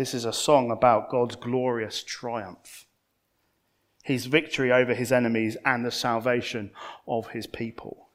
This 0.00 0.14
is 0.14 0.24
a 0.24 0.32
song 0.32 0.70
about 0.70 1.10
God's 1.10 1.36
glorious 1.36 2.02
triumph 2.02 2.86
his 4.02 4.24
victory 4.24 4.72
over 4.72 4.94
his 4.94 5.12
enemies, 5.12 5.58
and 5.62 5.84
the 5.84 5.90
salvation 5.90 6.70
of 7.06 7.28
his 7.28 7.46
people. 7.46 8.08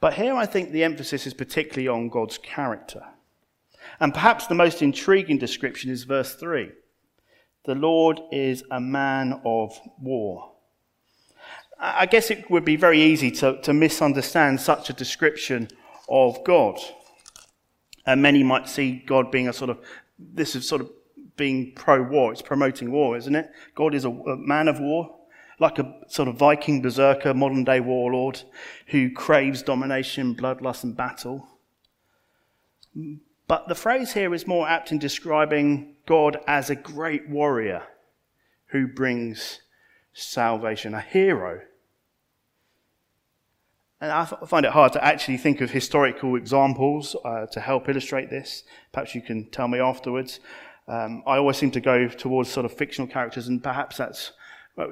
But 0.00 0.14
here 0.14 0.34
I 0.34 0.46
think 0.46 0.72
the 0.72 0.82
emphasis 0.82 1.28
is 1.28 1.32
particularly 1.32 1.86
on 1.86 2.08
God's 2.08 2.38
character. 2.38 3.02
And 4.00 4.12
perhaps 4.12 4.48
the 4.48 4.56
most 4.56 4.82
intriguing 4.82 5.38
description 5.38 5.92
is 5.92 6.02
verse 6.02 6.34
3 6.34 6.72
The 7.66 7.76
Lord 7.76 8.20
is 8.32 8.64
a 8.72 8.80
man 8.80 9.40
of 9.44 9.78
war. 10.00 10.54
I 11.78 12.06
guess 12.06 12.32
it 12.32 12.50
would 12.50 12.64
be 12.64 12.74
very 12.74 13.00
easy 13.00 13.30
to, 13.30 13.60
to 13.62 13.72
misunderstand 13.72 14.60
such 14.60 14.90
a 14.90 14.92
description 14.92 15.68
of 16.08 16.42
God. 16.42 16.80
And 18.06 18.22
many 18.22 18.42
might 18.42 18.68
see 18.68 19.02
God 19.06 19.30
being 19.30 19.48
a 19.48 19.52
sort 19.52 19.70
of, 19.70 19.78
this 20.18 20.54
is 20.54 20.68
sort 20.68 20.80
of 20.80 20.90
being 21.36 21.72
pro 21.72 22.02
war, 22.02 22.32
it's 22.32 22.42
promoting 22.42 22.90
war, 22.90 23.16
isn't 23.16 23.34
it? 23.34 23.50
God 23.74 23.94
is 23.94 24.04
a, 24.04 24.10
a 24.10 24.36
man 24.36 24.68
of 24.68 24.80
war, 24.80 25.14
like 25.58 25.78
a 25.78 25.94
sort 26.08 26.28
of 26.28 26.36
Viking 26.36 26.80
berserker, 26.80 27.34
modern 27.34 27.64
day 27.64 27.80
warlord 27.80 28.42
who 28.88 29.10
craves 29.10 29.62
domination, 29.62 30.34
bloodlust, 30.34 30.84
and 30.84 30.96
battle. 30.96 31.46
But 33.48 33.68
the 33.68 33.74
phrase 33.74 34.14
here 34.14 34.34
is 34.34 34.46
more 34.46 34.68
apt 34.68 34.92
in 34.92 34.98
describing 34.98 35.96
God 36.06 36.38
as 36.46 36.70
a 36.70 36.74
great 36.74 37.28
warrior 37.28 37.82
who 38.68 38.86
brings 38.86 39.60
salvation, 40.12 40.94
a 40.94 41.00
hero. 41.00 41.60
And 44.00 44.12
I 44.12 44.24
find 44.24 44.66
it 44.66 44.72
hard 44.72 44.92
to 44.92 45.02
actually 45.04 45.38
think 45.38 45.60
of 45.62 45.70
historical 45.70 46.36
examples 46.36 47.16
uh, 47.24 47.46
to 47.46 47.60
help 47.60 47.88
illustrate 47.88 48.28
this. 48.28 48.64
Perhaps 48.92 49.14
you 49.14 49.22
can 49.22 49.48
tell 49.50 49.68
me 49.68 49.78
afterwards. 49.78 50.40
Um, 50.86 51.22
I 51.26 51.38
always 51.38 51.56
seem 51.56 51.70
to 51.72 51.80
go 51.80 52.06
towards 52.08 52.50
sort 52.50 52.66
of 52.66 52.72
fictional 52.72 53.08
characters, 53.08 53.48
and 53.48 53.62
perhaps 53.62 53.96
that's 53.96 54.32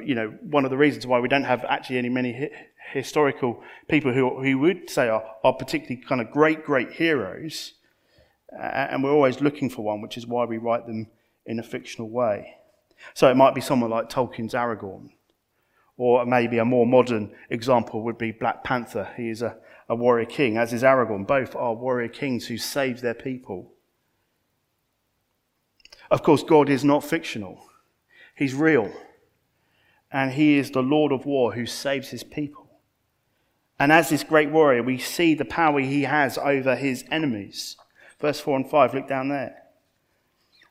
you 0.03 0.15
know 0.15 0.29
one 0.41 0.65
of 0.65 0.71
the 0.71 0.79
reasons 0.79 1.07
why 1.07 1.21
we 1.21 1.29
don't 1.29 1.45
have 1.45 1.65
actually 1.67 1.99
any 1.99 2.09
many 2.09 2.33
hi- 2.33 2.51
historical 2.93 3.63
people 3.89 4.13
who 4.13 4.43
who 4.43 4.59
would 4.59 4.89
say 4.89 5.09
are, 5.09 5.25
are 5.45 5.53
particularly 5.53 6.03
kind 6.03 6.21
of 6.21 6.31
great 6.31 6.65
great 6.65 6.93
heroes, 6.93 7.75
uh, 8.59 8.63
and 8.63 9.05
we're 9.05 9.13
always 9.13 9.41
looking 9.41 9.69
for 9.69 9.83
one, 9.83 10.01
which 10.01 10.17
is 10.17 10.27
why 10.27 10.45
we 10.45 10.57
write 10.59 10.87
them 10.87 11.09
in 11.47 11.59
a 11.59 11.63
fictional 11.63 12.09
way. 12.09 12.57
So 13.13 13.31
it 13.31 13.37
might 13.37 13.55
be 13.55 13.61
someone 13.61 13.91
like 13.91 14.09
Tolkien's 14.09 14.55
Aragorn, 14.55 15.11
or 15.97 16.25
maybe 16.27 16.59
a 16.59 16.65
more 16.65 16.87
modern 16.87 17.33
example 17.51 18.03
would 18.03 18.19
be 18.19 18.33
Black 18.33 18.65
Panther. 18.65 19.09
He 19.17 19.29
is 19.29 19.43
a, 19.43 19.57
a 19.89 19.95
warrior 19.95 20.27
king, 20.27 20.57
as 20.57 20.73
is 20.73 20.83
Aragorn. 20.83 21.27
Both 21.27 21.55
are 21.55 21.75
warrior 21.75 22.09
kings 22.09 22.47
who 22.47 22.59
save 22.59 23.01
their 23.01 23.15
people. 23.15 23.73
Of 26.11 26.23
course, 26.23 26.43
God 26.43 26.69
is 26.69 26.85
not 26.85 27.05
fictional, 27.05 27.59
He's 28.37 28.55
real. 28.55 28.93
And 30.11 30.33
He 30.33 30.59
is 30.59 30.71
the 30.71 30.83
Lord 30.83 31.11
of 31.11 31.27
war 31.27 31.55
who 31.55 31.67
saves 31.67 32.09
His 32.09 32.23
people. 32.23 32.69
And 33.79 33.91
as 33.91 34.11
this 34.11 34.23
great 34.23 34.51
warrior, 34.51 34.83
we 34.83 34.99
see 34.99 35.35
the 35.35 35.45
power 35.45 35.81
He 35.81 36.03
has 36.03 36.39
over 36.39 36.77
His 36.77 37.05
enemies. 37.11 37.77
Verse 38.21 38.41
4 38.41 38.57
and 38.59 38.71
5, 38.71 38.95
look 38.95 39.09
down 39.09 39.29
there. 39.29 39.63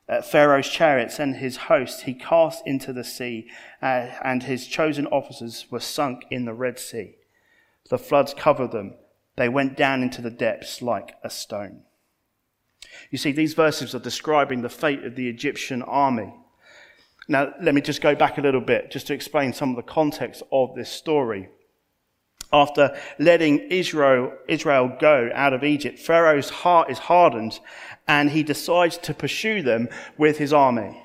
At 0.07 0.29
Pharaoh's 0.29 0.69
chariots 0.69 1.17
and 1.17 1.37
his 1.37 1.57
host 1.57 2.01
he 2.01 2.13
cast 2.13 2.65
into 2.67 2.91
the 2.91 3.03
sea, 3.03 3.49
uh, 3.81 4.07
and 4.23 4.43
his 4.43 4.67
chosen 4.67 5.07
officers 5.07 5.65
were 5.71 5.79
sunk 5.79 6.25
in 6.29 6.45
the 6.45 6.53
Red 6.53 6.77
Sea. 6.77 7.15
The 7.89 7.97
floods 7.97 8.33
covered 8.33 8.71
them. 8.71 8.95
They 9.35 9.49
went 9.49 9.77
down 9.77 10.03
into 10.03 10.21
the 10.21 10.29
depths 10.29 10.81
like 10.81 11.15
a 11.23 11.29
stone. 11.29 11.83
You 13.09 13.17
see, 13.17 13.31
these 13.31 13.53
verses 13.53 13.95
are 13.95 13.99
describing 13.99 14.61
the 14.61 14.69
fate 14.69 15.03
of 15.05 15.15
the 15.15 15.29
Egyptian 15.29 15.81
army. 15.81 16.33
Now, 17.27 17.53
let 17.61 17.73
me 17.73 17.81
just 17.81 18.01
go 18.01 18.15
back 18.15 18.37
a 18.37 18.41
little 18.41 18.61
bit 18.61 18.91
just 18.91 19.07
to 19.07 19.13
explain 19.13 19.53
some 19.53 19.69
of 19.69 19.75
the 19.77 19.83
context 19.83 20.43
of 20.51 20.75
this 20.75 20.89
story. 20.89 21.49
After 22.53 22.95
letting 23.17 23.59
Israel, 23.71 24.31
Israel 24.47 24.95
go 24.99 25.31
out 25.33 25.53
of 25.53 25.63
Egypt, 25.63 25.97
Pharaoh's 25.97 26.51
heart 26.51 26.91
is 26.91 26.99
hardened 26.99 27.59
and 28.07 28.29
he 28.29 28.43
decides 28.43 28.97
to 28.99 29.13
pursue 29.15 29.63
them 29.63 29.89
with 30.17 30.37
his 30.37 30.53
army, 30.53 31.01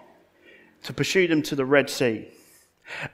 to 0.83 0.93
pursue 0.93 1.27
them 1.27 1.41
to 1.43 1.57
the 1.57 1.65
Red 1.65 1.89
Sea. 1.89 2.29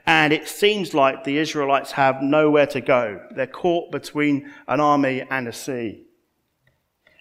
And 0.05 0.33
it 0.33 0.49
seems 0.49 0.93
like 0.93 1.23
the 1.23 1.37
Israelites 1.37 1.93
have 1.93 2.21
nowhere 2.21 2.67
to 2.67 2.81
go. 2.81 3.21
They're 3.31 3.47
caught 3.47 3.91
between 3.91 4.51
an 4.67 4.81
army 4.81 5.25
and 5.29 5.47
a 5.47 5.53
sea. 5.53 6.05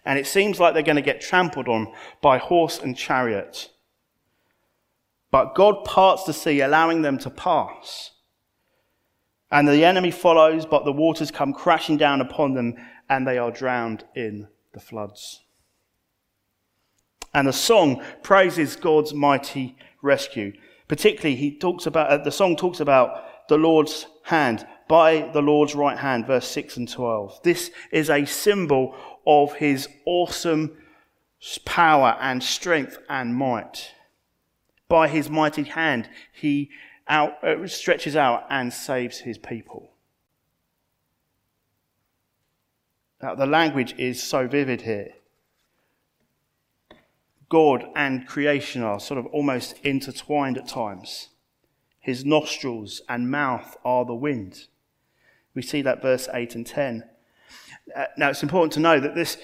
And 0.04 0.18
it 0.18 0.26
seems 0.26 0.60
like 0.60 0.74
they're 0.74 0.82
going 0.82 0.96
to 0.96 1.02
get 1.02 1.20
trampled 1.20 1.68
on 1.68 1.92
by 2.20 2.38
horse 2.38 2.80
and 2.80 2.96
chariot. 2.96 3.70
But 5.30 5.54
God 5.54 5.84
parts 5.84 6.24
the 6.24 6.32
sea, 6.32 6.60
allowing 6.60 7.02
them 7.02 7.18
to 7.18 7.30
pass. 7.30 8.10
And 9.50 9.68
the 9.68 9.84
enemy 9.84 10.10
follows, 10.10 10.66
but 10.66 10.84
the 10.84 10.92
waters 10.92 11.30
come 11.30 11.52
crashing 11.52 11.96
down 11.96 12.20
upon 12.20 12.54
them, 12.54 12.74
and 13.08 13.26
they 13.26 13.38
are 13.38 13.50
drowned 13.50 14.04
in 14.14 14.48
the 14.72 14.80
floods. 14.80 15.42
And 17.32 17.48
the 17.48 17.52
song 17.52 18.02
praises 18.22 18.76
God's 18.76 19.12
mighty 19.12 19.76
rescue. 20.02 20.52
Particularly, 20.88 21.36
he 21.36 21.58
talks 21.58 21.86
about, 21.86 22.10
uh, 22.10 22.18
the 22.18 22.30
song 22.30 22.56
talks 22.56 22.80
about 22.80 23.48
the 23.48 23.58
Lord's 23.58 24.06
hand, 24.24 24.66
by 24.88 25.30
the 25.32 25.42
Lord's 25.42 25.74
right 25.74 25.98
hand, 25.98 26.26
verse 26.26 26.46
6 26.48 26.76
and 26.76 26.88
12. 26.88 27.42
This 27.42 27.70
is 27.90 28.10
a 28.10 28.24
symbol 28.24 28.94
of 29.26 29.54
his 29.54 29.88
awesome 30.04 30.76
power 31.64 32.16
and 32.20 32.42
strength 32.42 32.98
and 33.08 33.34
might. 33.34 33.92
By 34.88 35.08
his 35.08 35.30
mighty 35.30 35.64
hand, 35.64 36.08
he 36.32 36.70
out, 37.08 37.42
uh, 37.44 37.66
stretches 37.66 38.16
out 38.16 38.46
and 38.50 38.72
saves 38.72 39.18
his 39.18 39.38
people. 39.38 39.90
Now, 43.22 43.34
the 43.34 43.46
language 43.46 43.94
is 43.98 44.22
so 44.22 44.46
vivid 44.46 44.82
here. 44.82 45.14
God 47.48 47.86
and 47.94 48.26
creation 48.26 48.82
are 48.82 49.00
sort 49.00 49.18
of 49.18 49.26
almost 49.26 49.78
intertwined 49.82 50.58
at 50.58 50.68
times. 50.68 51.28
His 52.00 52.24
nostrils 52.24 53.00
and 53.08 53.30
mouth 53.30 53.76
are 53.84 54.04
the 54.04 54.14
wind. 54.14 54.66
We 55.54 55.62
see 55.62 55.80
that 55.82 56.02
verse 56.02 56.28
8 56.32 56.54
and 56.54 56.66
10. 56.66 57.04
Uh, 57.94 58.04
now, 58.16 58.30
it's 58.30 58.42
important 58.42 58.72
to 58.74 58.80
know 58.80 58.98
that 58.98 59.14
this 59.14 59.38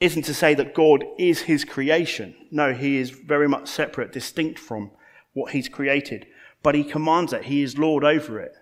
isn't 0.00 0.24
to 0.24 0.34
say 0.34 0.54
that 0.54 0.74
God 0.74 1.04
is 1.18 1.42
his 1.42 1.64
creation. 1.64 2.34
No, 2.50 2.74
he 2.74 2.96
is 2.96 3.10
very 3.10 3.48
much 3.48 3.68
separate, 3.68 4.12
distinct 4.12 4.58
from 4.58 4.90
what 5.32 5.52
he's 5.52 5.68
created. 5.68 6.26
But 6.62 6.74
he 6.74 6.84
commands 6.84 7.32
it, 7.32 7.44
he 7.44 7.62
is 7.62 7.78
Lord 7.78 8.04
over 8.04 8.40
it. 8.40 8.56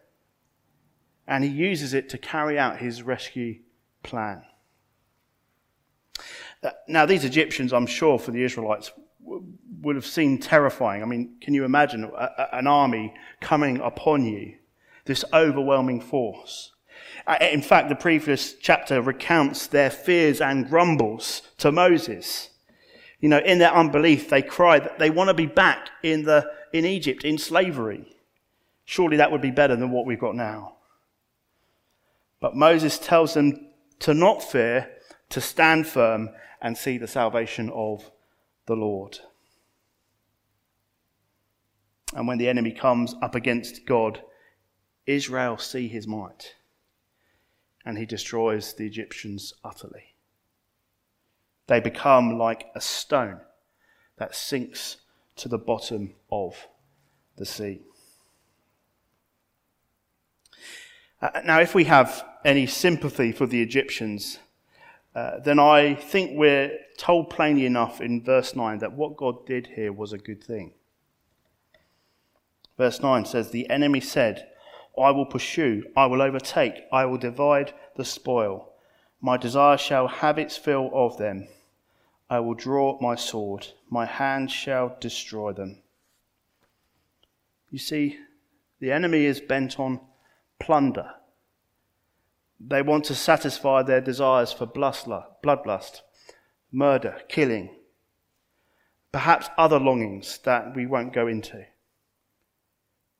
And 1.26 1.44
he 1.44 1.50
uses 1.50 1.94
it 1.94 2.08
to 2.10 2.18
carry 2.18 2.58
out 2.58 2.78
his 2.78 3.02
rescue 3.02 3.60
plan. 4.02 4.42
Uh, 6.62 6.70
now, 6.88 7.06
these 7.06 7.24
Egyptians, 7.24 7.72
I'm 7.72 7.86
sure, 7.86 8.18
for 8.18 8.32
the 8.32 8.42
Israelites, 8.42 8.90
would 9.82 9.96
have 9.96 10.06
seemed 10.06 10.42
terrifying. 10.42 11.02
I 11.02 11.06
mean, 11.06 11.36
can 11.40 11.54
you 11.54 11.64
imagine 11.64 12.10
an 12.52 12.66
army 12.66 13.14
coming 13.40 13.80
upon 13.80 14.24
you? 14.24 14.56
This 15.04 15.24
overwhelming 15.32 16.00
force. 16.00 16.72
Uh, 17.26 17.36
in 17.40 17.62
fact, 17.62 17.88
the 17.88 17.94
previous 17.94 18.54
chapter 18.54 19.00
recounts 19.00 19.66
their 19.66 19.90
fears 19.90 20.40
and 20.40 20.68
grumbles 20.68 21.42
to 21.58 21.72
Moses. 21.72 22.50
You 23.20 23.28
know, 23.28 23.38
in 23.38 23.58
their 23.58 23.72
unbelief, 23.72 24.28
they 24.28 24.42
cry 24.42 24.78
that 24.78 24.98
they 24.98 25.10
want 25.10 25.28
to 25.28 25.34
be 25.34 25.46
back 25.46 25.90
in, 26.02 26.24
the, 26.24 26.50
in 26.72 26.84
Egypt 26.84 27.24
in 27.24 27.38
slavery. 27.38 28.16
Surely 28.84 29.16
that 29.16 29.30
would 29.30 29.40
be 29.40 29.50
better 29.50 29.76
than 29.76 29.90
what 29.90 30.06
we've 30.06 30.20
got 30.20 30.34
now. 30.34 30.76
But 32.40 32.56
Moses 32.56 32.98
tells 32.98 33.34
them 33.34 33.68
to 34.00 34.14
not 34.14 34.42
fear, 34.42 34.90
to 35.28 35.40
stand 35.40 35.86
firm 35.86 36.30
and 36.60 36.76
see 36.76 36.98
the 36.98 37.06
salvation 37.06 37.70
of 37.70 38.10
the 38.66 38.76
Lord. 38.76 39.18
And 42.14 42.26
when 42.26 42.38
the 42.38 42.48
enemy 42.48 42.72
comes 42.72 43.14
up 43.22 43.34
against 43.34 43.86
God, 43.86 44.22
Israel 45.06 45.58
see 45.58 45.88
his 45.88 46.06
might 46.06 46.54
and 47.84 47.96
he 47.96 48.06
destroys 48.06 48.74
the 48.74 48.86
Egyptians 48.86 49.54
utterly. 49.64 50.14
They 51.66 51.80
become 51.80 52.36
like 52.36 52.66
a 52.74 52.80
stone 52.80 53.40
that 54.18 54.34
sinks 54.34 54.98
to 55.40 55.48
the 55.48 55.58
bottom 55.58 56.14
of 56.30 56.68
the 57.36 57.46
sea. 57.46 57.80
Uh, 61.20 61.40
now, 61.44 61.60
if 61.60 61.74
we 61.74 61.84
have 61.84 62.24
any 62.44 62.66
sympathy 62.66 63.32
for 63.32 63.46
the 63.46 63.60
Egyptians, 63.60 64.38
uh, 65.14 65.38
then 65.40 65.58
I 65.58 65.94
think 65.94 66.32
we're 66.34 66.78
told 66.96 67.30
plainly 67.30 67.66
enough 67.66 68.00
in 68.00 68.22
verse 68.22 68.54
9 68.54 68.78
that 68.78 68.92
what 68.92 69.16
God 69.16 69.46
did 69.46 69.68
here 69.68 69.92
was 69.92 70.12
a 70.12 70.18
good 70.18 70.42
thing. 70.42 70.72
Verse 72.78 73.00
9 73.00 73.24
says, 73.24 73.50
The 73.50 73.68
enemy 73.68 74.00
said, 74.00 74.46
I 74.98 75.10
will 75.10 75.26
pursue, 75.26 75.84
I 75.96 76.06
will 76.06 76.22
overtake, 76.22 76.84
I 76.92 77.04
will 77.06 77.18
divide 77.18 77.74
the 77.96 78.04
spoil. 78.04 78.72
My 79.20 79.36
desire 79.36 79.76
shall 79.76 80.08
have 80.08 80.38
its 80.38 80.56
fill 80.56 80.90
of 80.94 81.18
them. 81.18 81.48
I 82.30 82.38
will 82.38 82.54
draw 82.54 82.96
my 83.00 83.16
sword, 83.16 83.66
my 83.90 84.06
hand 84.06 84.52
shall 84.52 84.96
destroy 85.00 85.52
them. 85.52 85.82
You 87.70 87.78
see, 87.80 88.18
the 88.78 88.92
enemy 88.92 89.24
is 89.24 89.40
bent 89.40 89.80
on 89.80 90.00
plunder. 90.60 91.10
They 92.60 92.82
want 92.82 93.04
to 93.06 93.16
satisfy 93.16 93.82
their 93.82 94.00
desires 94.00 94.52
for 94.52 94.66
bloodlust, 94.66 96.02
murder, 96.70 97.20
killing, 97.28 97.70
perhaps 99.10 99.48
other 99.58 99.80
longings 99.80 100.38
that 100.44 100.76
we 100.76 100.86
won't 100.86 101.12
go 101.12 101.26
into. 101.26 101.66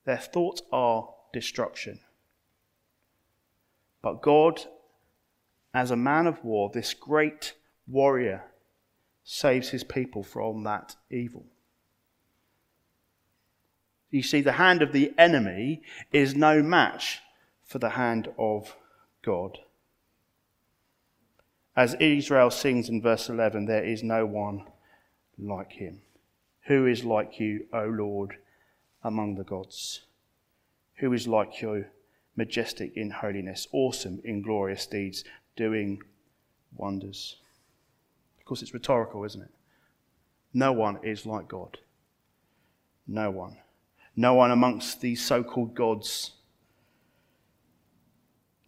Their 0.04 0.18
thoughts 0.18 0.62
are 0.70 1.08
destruction. 1.32 1.98
But 4.02 4.22
God, 4.22 4.60
as 5.74 5.90
a 5.90 5.96
man 5.96 6.28
of 6.28 6.44
war, 6.44 6.70
this 6.72 6.94
great 6.94 7.54
warrior, 7.88 8.44
saves 9.32 9.68
his 9.68 9.84
people 9.84 10.24
from 10.24 10.64
that 10.64 10.96
evil. 11.08 11.44
You 14.10 14.24
see, 14.24 14.40
the 14.40 14.52
hand 14.52 14.82
of 14.82 14.92
the 14.92 15.14
enemy 15.16 15.82
is 16.10 16.34
no 16.34 16.64
match 16.64 17.20
for 17.64 17.78
the 17.78 17.90
hand 17.90 18.26
of 18.36 18.74
God. 19.22 19.58
As 21.76 21.94
Israel 22.00 22.50
sings 22.50 22.88
in 22.88 23.00
verse 23.00 23.28
11, 23.28 23.66
there 23.66 23.84
is 23.84 24.02
no 24.02 24.26
one 24.26 24.64
like 25.38 25.74
him. 25.74 26.02
Who 26.62 26.86
is 26.86 27.04
like 27.04 27.38
you, 27.38 27.66
O 27.72 27.84
Lord, 27.84 28.36
among 29.04 29.36
the 29.36 29.44
gods? 29.44 30.00
Who 30.96 31.12
is 31.12 31.28
like 31.28 31.62
you, 31.62 31.84
majestic 32.34 32.96
in 32.96 33.10
holiness, 33.10 33.68
awesome 33.70 34.20
in 34.24 34.42
glorious 34.42 34.86
deeds, 34.86 35.22
doing 35.54 36.02
wonders? 36.74 37.36
Course, 38.50 38.62
it's 38.62 38.74
rhetorical, 38.74 39.22
isn't 39.22 39.42
it? 39.42 39.50
No 40.52 40.72
one 40.72 40.98
is 41.04 41.24
like 41.24 41.46
God. 41.46 41.78
No 43.06 43.30
one. 43.30 43.58
No 44.16 44.34
one 44.34 44.50
amongst 44.50 45.00
these 45.00 45.24
so 45.24 45.44
called 45.44 45.76
gods. 45.76 46.32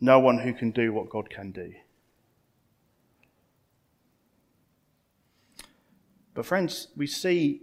No 0.01 0.21
one 0.21 0.39
who 0.39 0.53
can 0.53 0.71
do 0.71 0.93
what 0.93 1.11
God 1.11 1.31
can 1.31 1.51
do. 1.51 1.73
But, 6.33 6.47
friends, 6.47 6.87
we 6.97 7.09
see 7.09 7.63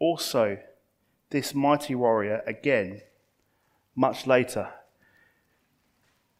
also 0.00 0.58
this 1.30 1.54
mighty 1.54 1.94
warrior 1.94 2.42
again 2.48 3.00
much 3.94 4.26
later 4.26 4.70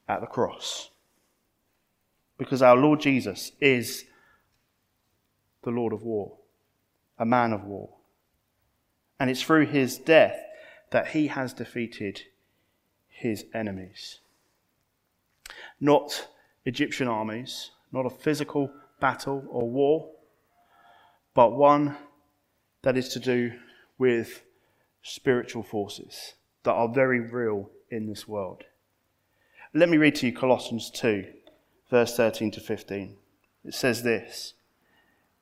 at 0.09 0.21
the 0.21 0.27
cross. 0.27 0.91
Because 2.37 2.63
our 2.63 2.77
Lord 2.77 2.99
Jesus 2.99 3.53
is 3.61 4.07
the 5.65 5.71
Lord 5.71 5.93
of 5.93 6.03
war, 6.03 6.39
a 7.19 7.25
man 7.25 7.53
of 7.53 7.65
war. 7.65 7.91
And 9.19 9.31
it's 9.31 9.43
through 9.43 9.67
his 9.67 9.99
death 9.99 10.39
that 10.91 11.09
he 11.09 11.29
has 11.29 11.53
defeated 11.53 12.23
his 13.09 13.45
enemies. 13.55 14.21
Not 15.81 16.29
Egyptian 16.65 17.09
armies, 17.09 17.71
not 17.93 18.07
a 18.07 18.11
physical 18.11 18.71
battle 19.01 19.45
or 19.49 19.69
war, 19.69 20.11
but 21.35 21.53
one 21.53 21.97
that 22.83 22.97
is 22.97 23.09
to 23.11 23.19
do 23.19 23.53
with 23.99 24.43
spiritual 25.03 25.63
forces 25.63 26.35
that 26.63 26.73
are 26.73 26.89
very 26.89 27.21
real 27.21 27.71
in 27.91 28.07
this 28.07 28.27
world. 28.27 28.65
Let 29.73 29.89
me 29.89 29.97
read 29.97 30.15
to 30.17 30.27
you 30.27 30.33
Colossians 30.33 30.91
2, 30.91 31.27
verse 31.91 32.17
13 32.17 32.51
to 32.53 32.61
15. 32.61 33.17
It 33.65 33.75
says 33.75 34.03
this 34.03 34.55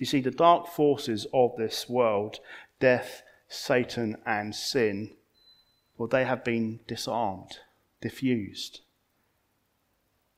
You 0.00 0.06
see, 0.06 0.22
the 0.22 0.30
dark 0.30 0.66
forces 0.66 1.26
of 1.34 1.54
this 1.56 1.86
world, 1.86 2.40
death, 2.80 3.22
Satan, 3.48 4.16
and 4.24 4.54
sin, 4.54 5.10
well, 5.98 6.08
they 6.08 6.24
have 6.24 6.42
been 6.42 6.80
disarmed, 6.88 7.58
diffused. 8.00 8.80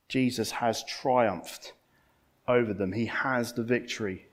Jesus 0.09 0.51
has 0.51 0.83
triumphed 0.83 1.71
over 2.45 2.73
them, 2.73 2.91
he 2.91 3.05
has 3.05 3.53
the 3.53 3.63
victory 3.63 4.27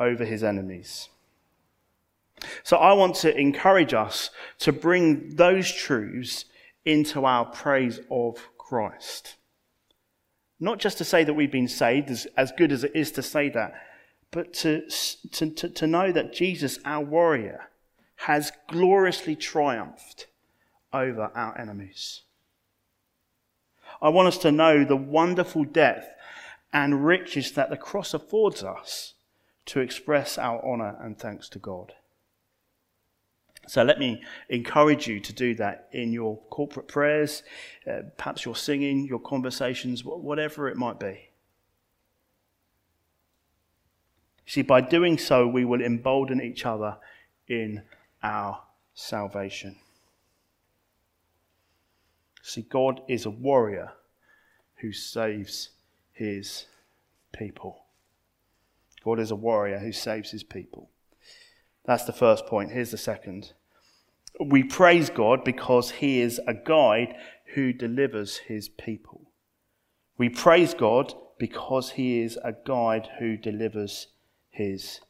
over 0.00 0.24
his 0.24 0.42
enemies. 0.42 1.10
So 2.62 2.78
I 2.78 2.94
want 2.94 3.16
to 3.16 3.38
encourage 3.38 3.92
us 3.92 4.30
to 4.60 4.72
bring 4.72 5.36
those 5.36 5.70
truths 5.70 6.46
into 6.86 7.26
our 7.26 7.44
praise 7.44 8.00
of 8.10 8.48
Christ. 8.56 9.36
Not 10.58 10.78
just 10.78 10.96
to 10.96 11.04
say 11.04 11.24
that 11.24 11.34
we've 11.34 11.52
been 11.52 11.68
saved, 11.68 12.10
as, 12.10 12.26
as 12.38 12.52
good 12.52 12.72
as 12.72 12.84
it 12.84 12.92
is 12.94 13.12
to 13.12 13.22
say 13.22 13.50
that, 13.50 13.74
but 14.30 14.52
to, 14.54 14.88
to, 15.32 15.50
to, 15.50 15.68
to 15.68 15.86
know 15.86 16.12
that 16.12 16.32
Jesus, 16.32 16.78
our 16.84 17.04
warrior, 17.04 17.70
has 18.16 18.52
gloriously 18.68 19.36
triumphed 19.36 20.26
over 20.92 21.30
our 21.34 21.58
enemies. 21.58 22.22
I 24.00 24.08
want 24.08 24.28
us 24.28 24.38
to 24.38 24.52
know 24.52 24.84
the 24.84 24.96
wonderful 24.96 25.64
depth 25.64 26.08
and 26.72 27.06
riches 27.06 27.52
that 27.52 27.70
the 27.70 27.76
cross 27.76 28.12
affords 28.14 28.62
us 28.62 29.14
to 29.66 29.80
express 29.80 30.38
our 30.38 30.64
honour 30.64 30.96
and 31.00 31.18
thanks 31.18 31.48
to 31.50 31.58
God. 31.58 31.92
So 33.68 33.82
let 33.82 33.98
me 33.98 34.22
encourage 34.48 35.08
you 35.08 35.18
to 35.20 35.32
do 35.32 35.54
that 35.56 35.88
in 35.92 36.12
your 36.12 36.38
corporate 36.50 36.86
prayers, 36.86 37.42
uh, 37.90 38.02
perhaps 38.16 38.44
your 38.44 38.54
singing, 38.54 39.06
your 39.06 39.18
conversations, 39.18 40.04
whatever 40.04 40.68
it 40.68 40.76
might 40.76 41.00
be. 41.00 41.25
See, 44.46 44.62
by 44.62 44.80
doing 44.80 45.18
so, 45.18 45.46
we 45.46 45.64
will 45.64 45.82
embolden 45.82 46.40
each 46.40 46.64
other 46.64 46.96
in 47.48 47.82
our 48.22 48.62
salvation. 48.94 49.76
See, 52.42 52.62
God 52.62 53.00
is 53.08 53.26
a 53.26 53.30
warrior 53.30 53.92
who 54.76 54.92
saves 54.92 55.70
his 56.12 56.66
people. 57.32 57.86
God 59.04 59.18
is 59.18 59.32
a 59.32 59.36
warrior 59.36 59.78
who 59.78 59.92
saves 59.92 60.30
his 60.30 60.44
people. 60.44 60.90
That's 61.84 62.04
the 62.04 62.12
first 62.12 62.46
point. 62.46 62.70
Here's 62.70 62.90
the 62.92 62.98
second. 62.98 63.52
We 64.40 64.62
praise 64.62 65.10
God 65.10 65.44
because 65.44 65.90
he 65.90 66.20
is 66.20 66.40
a 66.46 66.54
guide 66.54 67.16
who 67.54 67.72
delivers 67.72 68.38
his 68.38 68.68
people. 68.68 69.30
We 70.18 70.28
praise 70.28 70.74
God 70.74 71.14
because 71.38 71.90
he 71.92 72.20
is 72.20 72.38
a 72.42 72.52
guide 72.52 73.08
who 73.18 73.36
delivers 73.36 74.08
his 74.56 75.00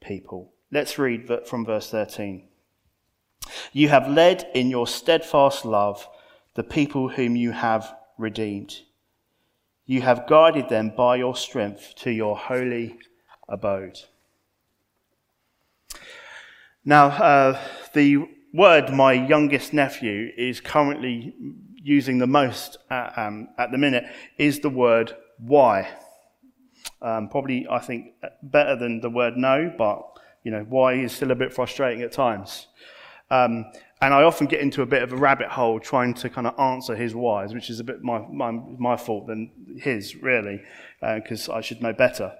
people. 0.00 0.52
Let's 0.70 0.98
read 0.98 1.28
from 1.46 1.64
verse 1.64 1.90
13. 1.90 2.48
You 3.72 3.88
have 3.88 4.08
led 4.08 4.48
in 4.54 4.70
your 4.70 4.86
steadfast 4.86 5.64
love 5.64 6.08
the 6.54 6.64
people 6.64 7.08
whom 7.08 7.36
you 7.36 7.52
have 7.52 7.94
redeemed. 8.18 8.80
You 9.84 10.02
have 10.02 10.26
guided 10.26 10.68
them 10.68 10.92
by 10.96 11.16
your 11.16 11.36
strength 11.36 11.94
to 11.98 12.10
your 12.10 12.36
holy 12.36 12.98
abode. 13.48 14.00
Now, 16.84 17.06
uh, 17.08 17.60
the 17.94 18.28
word 18.54 18.92
my 18.92 19.12
youngest 19.12 19.72
nephew 19.72 20.30
is 20.36 20.60
currently 20.60 21.34
using 21.74 22.18
the 22.18 22.26
most 22.26 22.78
at, 22.90 23.16
um, 23.18 23.48
at 23.58 23.70
the 23.70 23.78
minute 23.78 24.04
is 24.38 24.60
the 24.60 24.70
word 24.70 25.14
why. 25.38 25.88
Um, 27.02 27.28
probably, 27.28 27.66
I 27.70 27.78
think, 27.78 28.14
better 28.42 28.74
than 28.74 29.00
the 29.00 29.10
word 29.10 29.36
no, 29.36 29.72
but, 29.76 30.02
you 30.42 30.50
know, 30.50 30.64
why 30.68 30.94
is 30.94 31.12
still 31.12 31.30
a 31.30 31.34
bit 31.34 31.52
frustrating 31.52 32.02
at 32.02 32.12
times. 32.12 32.68
Um, 33.30 33.66
and 34.00 34.14
I 34.14 34.22
often 34.22 34.46
get 34.46 34.60
into 34.60 34.82
a 34.82 34.86
bit 34.86 35.02
of 35.02 35.12
a 35.12 35.16
rabbit 35.16 35.48
hole 35.48 35.80
trying 35.80 36.14
to 36.14 36.30
kind 36.30 36.46
of 36.46 36.58
answer 36.58 36.94
his 36.94 37.14
whys, 37.14 37.54
which 37.54 37.70
is 37.70 37.80
a 37.80 37.84
bit 37.84 38.02
my, 38.02 38.18
my, 38.30 38.50
my 38.50 38.96
fault 38.96 39.26
than 39.26 39.50
his, 39.78 40.16
really, 40.16 40.62
because 41.00 41.48
uh, 41.48 41.54
I 41.54 41.60
should 41.60 41.82
know 41.82 41.92
better. 41.92 42.32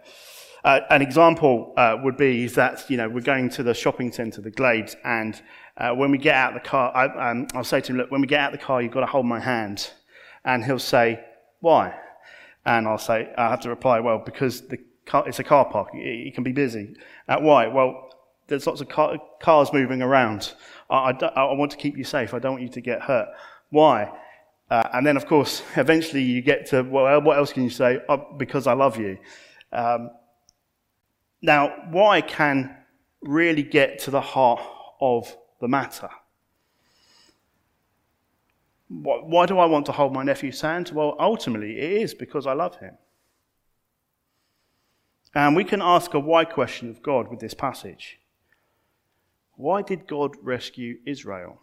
Uh, 0.65 0.81
an 0.91 1.01
example 1.01 1.73
uh, 1.77 1.97
would 2.03 2.17
be 2.17 2.45
is 2.45 2.55
that, 2.55 2.89
you 2.91 2.97
know, 2.97 3.09
we're 3.09 3.21
going 3.21 3.49
to 3.51 3.63
the 3.63 3.75
shopping 3.75 4.11
centre, 4.11 4.41
the 4.41 4.51
Glades, 4.51 4.97
and 5.05 5.41
uh, 5.77 5.91
when 5.93 6.11
we 6.11 6.19
get 6.19 6.35
out 6.35 6.55
the 6.55 6.61
car, 6.61 6.95
I, 6.97 7.31
um, 7.31 7.47
I'll 7.55 7.65
say 7.65 7.81
to 7.81 7.93
him, 7.93 7.99
look, 7.99 8.11
when 8.11 8.21
we 8.21 8.27
get 8.27 8.41
out 8.41 8.53
the 8.53 8.59
car, 8.59 8.81
you've 8.81 8.93
got 8.93 9.01
to 9.01 9.07
hold 9.07 9.27
my 9.27 9.41
hand. 9.41 9.91
And 10.45 10.65
he'll 10.65 10.79
say, 10.79 11.25
why? 11.61 11.95
And 12.67 12.87
I'll 12.87 12.99
say, 12.99 13.33
I 13.39 13.49
have 13.49 13.61
to 13.61 13.71
reply, 13.71 14.01
well, 14.01 14.19
because 14.19 14.63
car, 15.07 15.27
it's 15.27 15.39
a 15.39 15.45
car 15.45 15.65
park, 15.65 15.91
it, 15.95 15.99
it 15.99 16.35
can 16.35 16.45
be 16.45 16.53
busy. 16.53 16.95
Uh, 17.29 17.39
why? 17.41 17.69
Well, 17.69 18.11
there's 18.49 18.67
lots 18.67 18.81
of 18.81 18.89
car, 18.89 19.19
cars 19.41 19.73
moving 19.73 20.03
around. 20.03 20.53
I, 20.91 21.13
I, 21.13 21.27
I, 21.27 21.53
want 21.55 21.71
to 21.71 21.79
keep 21.79 21.97
you 21.97 22.05
safe. 22.05 22.35
I 22.35 22.39
don't 22.39 22.53
want 22.53 22.63
you 22.63 22.69
to 22.69 22.81
get 22.81 23.03
hurt. 23.03 23.29
Why? 23.71 24.13
Uh, 24.71 24.89
and 24.93 25.07
then, 25.07 25.17
of 25.17 25.27
course, 25.27 25.63
eventually 25.77 26.23
you 26.23 26.43
get 26.43 26.67
to, 26.67 26.83
well, 26.83 27.23
what 27.23 27.39
else 27.39 27.53
can 27.53 27.63
you 27.63 27.71
say? 27.71 28.01
Oh, 28.09 28.27
because 28.37 28.67
I 28.67 28.75
love 28.75 28.99
you. 28.99 29.17
Um, 29.73 30.11
now, 31.41 31.73
why 31.91 32.21
can 32.21 32.77
really 33.23 33.63
get 33.63 33.99
to 34.01 34.11
the 34.11 34.21
heart 34.21 34.61
of 35.01 35.37
the 35.61 35.69
matter. 35.69 36.09
Why 38.89 39.47
do 39.47 39.59
I 39.59 39.67
want 39.67 39.87
to 39.87 39.93
hold 39.93 40.13
my 40.13 40.23
nephew's 40.23 40.61
hand? 40.61 40.91
Well, 40.95 41.17
ultimately, 41.19 41.79
it 41.79 42.03
is 42.03 42.15
because 42.15 42.47
I 42.47 42.53
love 42.53 42.77
him. 42.77 42.97
And 45.35 45.57
we 45.57 45.65
can 45.65 45.83
ask 45.83 46.15
a 46.15 46.21
why 46.21 46.45
question 46.45 46.89
of 46.89 47.03
God 47.03 47.29
with 47.29 47.41
this 47.41 47.55
passage. 47.55 48.19
Why 49.57 49.83
did 49.83 50.07
God 50.07 50.37
rescue 50.41 50.99
Israel? 51.05 51.61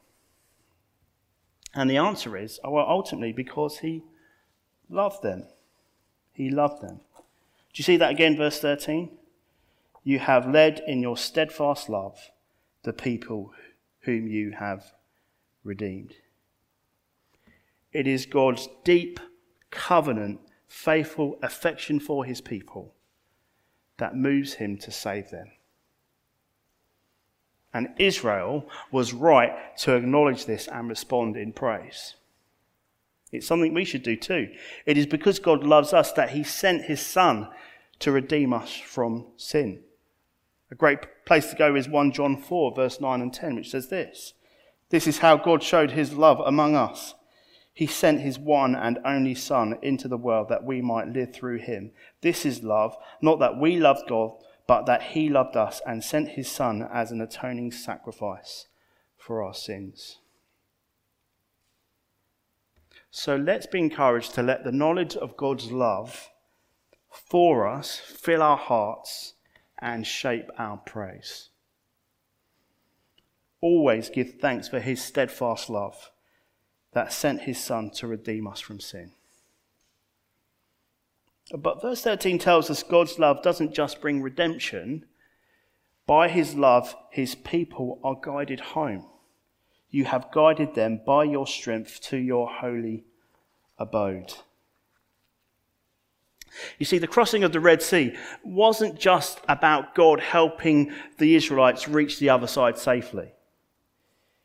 And 1.73 1.89
the 1.89 1.97
answer 1.97 2.37
is, 2.37 2.59
oh, 2.63 2.71
well, 2.71 2.85
ultimately, 2.87 3.31
because 3.31 3.79
he 3.79 4.03
loved 4.89 5.23
them. 5.23 5.45
He 6.33 6.49
loved 6.49 6.81
them. 6.81 6.99
Do 7.17 7.77
you 7.79 7.83
see 7.83 7.97
that 7.97 8.11
again, 8.11 8.37
verse 8.37 8.59
13? 8.59 9.09
You 10.03 10.19
have 10.19 10.47
led 10.47 10.83
in 10.85 11.01
your 11.01 11.17
steadfast 11.17 11.89
love 11.89 12.31
the 12.83 12.93
people 12.93 13.53
whom 14.01 14.27
you 14.27 14.51
have 14.51 14.93
redeemed. 15.63 16.13
It 17.93 18.07
is 18.07 18.25
God's 18.25 18.67
deep 18.83 19.19
covenant, 19.69 20.39
faithful 20.67 21.37
affection 21.41 21.99
for 21.99 22.25
his 22.25 22.41
people 22.41 22.93
that 23.97 24.15
moves 24.15 24.53
him 24.55 24.77
to 24.77 24.91
save 24.91 25.29
them. 25.29 25.51
And 27.73 27.89
Israel 27.97 28.67
was 28.91 29.13
right 29.13 29.75
to 29.79 29.95
acknowledge 29.95 30.45
this 30.45 30.67
and 30.67 30.89
respond 30.89 31.37
in 31.37 31.53
praise. 31.53 32.15
It's 33.31 33.47
something 33.47 33.73
we 33.73 33.85
should 33.85 34.03
do 34.03 34.15
too. 34.15 34.49
It 34.85 34.97
is 34.97 35.07
because 35.07 35.39
God 35.39 35.63
loves 35.63 35.91
us 35.91 36.11
that 36.13 36.31
he 36.31 36.43
sent 36.43 36.83
his 36.83 37.01
son 37.01 37.49
to 37.99 38.11
redeem 38.11 38.53
us 38.53 38.75
from 38.75 39.25
sin. 39.37 39.81
A 40.69 40.75
great 40.75 41.25
place 41.25 41.49
to 41.49 41.55
go 41.55 41.75
is 41.75 41.89
1 41.89 42.11
John 42.11 42.37
4, 42.37 42.75
verse 42.75 43.01
9 43.01 43.21
and 43.21 43.33
10, 43.33 43.55
which 43.55 43.71
says 43.71 43.89
this 43.89 44.33
This 44.89 45.07
is 45.07 45.19
how 45.19 45.37
God 45.37 45.63
showed 45.63 45.91
his 45.91 46.13
love 46.13 46.39
among 46.45 46.75
us. 46.75 47.15
He 47.73 47.87
sent 47.87 48.21
his 48.21 48.37
one 48.37 48.75
and 48.75 48.99
only 49.03 49.33
Son 49.33 49.77
into 49.81 50.07
the 50.07 50.17
world 50.17 50.47
that 50.49 50.63
we 50.63 50.81
might 50.81 51.07
live 51.07 51.33
through 51.33 51.57
him. 51.57 51.91
This 52.21 52.45
is 52.45 52.63
love, 52.63 52.95
not 53.19 53.39
that 53.39 53.59
we 53.59 53.79
loved 53.79 54.07
God, 54.07 54.31
but 54.67 54.85
that 54.85 55.01
he 55.01 55.27
loved 55.27 55.57
us 55.57 55.81
and 55.85 56.03
sent 56.03 56.29
his 56.29 56.49
Son 56.49 56.87
as 56.93 57.11
an 57.11 57.19
atoning 57.19 57.71
sacrifice 57.71 58.67
for 59.17 59.43
our 59.43 59.55
sins. 59.55 60.19
So 63.09 63.35
let's 63.35 63.65
be 63.65 63.79
encouraged 63.79 64.35
to 64.35 64.43
let 64.43 64.63
the 64.63 64.71
knowledge 64.71 65.15
of 65.15 65.37
God's 65.37 65.71
love 65.71 66.29
for 67.11 67.67
us 67.67 67.97
fill 67.97 68.41
our 68.43 68.57
hearts 68.57 69.33
and 69.79 70.05
shape 70.05 70.49
our 70.57 70.77
praise. 70.77 71.49
Always 73.61 74.09
give 74.09 74.35
thanks 74.39 74.67
for 74.67 74.79
his 74.79 75.01
steadfast 75.01 75.69
love 75.69 76.11
that 76.93 77.13
sent 77.13 77.41
his 77.41 77.59
Son 77.59 77.89
to 77.91 78.07
redeem 78.07 78.47
us 78.47 78.59
from 78.59 78.79
sin. 78.79 79.11
But 81.51 81.81
verse 81.81 82.01
13 82.01 82.39
tells 82.39 82.69
us 82.69 82.83
God's 82.83 83.19
love 83.19 83.43
doesn't 83.43 83.73
just 83.73 84.01
bring 84.01 84.21
redemption. 84.21 85.05
By 86.05 86.29
his 86.29 86.55
love, 86.55 86.95
his 87.11 87.35
people 87.35 87.99
are 88.03 88.15
guided 88.21 88.59
home. 88.59 89.05
You 89.89 90.05
have 90.05 90.31
guided 90.31 90.73
them 90.73 91.01
by 91.05 91.25
your 91.25 91.45
strength 91.45 92.01
to 92.03 92.17
your 92.17 92.49
holy 92.49 93.03
abode. 93.77 94.33
You 96.77 96.85
see, 96.85 96.97
the 96.97 97.07
crossing 97.07 97.43
of 97.43 97.51
the 97.51 97.59
Red 97.59 97.81
Sea 97.81 98.15
wasn't 98.43 98.99
just 98.99 99.39
about 99.47 99.95
God 99.95 100.19
helping 100.19 100.93
the 101.17 101.35
Israelites 101.35 101.87
reach 101.87 102.19
the 102.19 102.29
other 102.29 102.47
side 102.47 102.77
safely. 102.77 103.33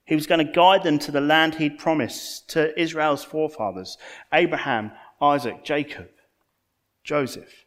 He 0.09 0.15
was 0.15 0.27
going 0.27 0.45
to 0.45 0.51
guide 0.51 0.85
them 0.85 0.99
to 1.01 1.13
the 1.13 1.21
land 1.21 1.57
he'd 1.57 1.79
promised 1.79 2.49
to 2.51 2.79
Israel's 2.81 3.23
forefathers 3.23 3.99
Abraham, 4.33 4.91
Isaac, 5.21 5.63
Jacob, 5.65 6.09
Joseph. 7.05 7.67